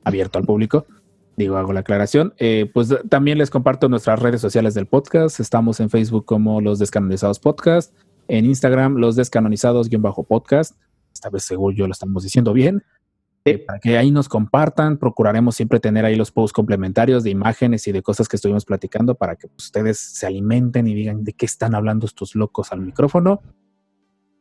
[0.03, 0.87] abierto al público.
[1.37, 2.33] Digo, hago la aclaración.
[2.39, 5.41] Eh, pues también les comparto nuestras redes sociales del podcast.
[5.41, 7.95] Estamos en Facebook como Los Descanonizados Podcast,
[8.27, 10.75] en Instagram Los Descanonizados-podcast.
[11.13, 12.83] Esta vez, según yo, lo estamos diciendo bien.
[13.43, 17.93] Para que ahí nos compartan, procuraremos siempre tener ahí los posts complementarios de imágenes y
[17.93, 21.47] de cosas que estuvimos platicando para que pues, ustedes se alimenten y digan de qué
[21.47, 23.41] están hablando estos locos al micrófono.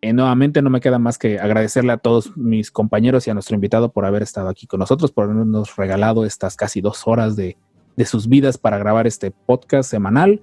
[0.02, 3.56] Eh, nuevamente no me queda más que agradecerle a todos mis compañeros y a nuestro
[3.56, 7.58] invitado por haber estado aquí con nosotros, por habernos regalado estas casi dos horas de,
[7.96, 10.42] de sus vidas para grabar este podcast semanal.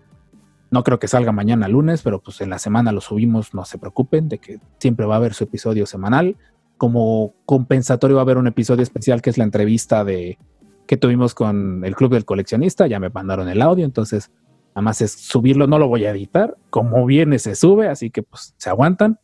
[0.70, 3.78] No creo que salga mañana lunes, pero pues en la semana lo subimos, no se
[3.78, 6.36] preocupen de que siempre va a haber su episodio semanal
[6.76, 10.38] como compensatorio va a haber un episodio especial que es la entrevista de
[10.86, 12.86] que tuvimos con el Club del Coleccionista.
[12.86, 14.30] Ya me mandaron el audio, entonces
[14.68, 16.56] nada más es subirlo, no lo voy a editar.
[16.70, 19.18] Como viene se sube, así que pues se aguantan.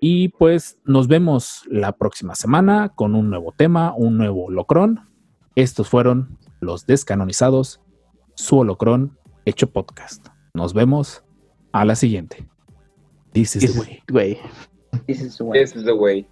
[0.00, 5.08] Y pues nos vemos la próxima semana con un nuevo tema, un nuevo holocrón.
[5.54, 7.80] Estos fueron los descanonizados,
[8.34, 10.28] su holocrón hecho podcast.
[10.52, 11.24] Nos vemos
[11.72, 12.48] a la siguiente.
[13.32, 14.02] This is the way.
[14.08, 14.38] Güey.
[15.06, 15.60] This is the way.
[15.60, 16.26] This is the way.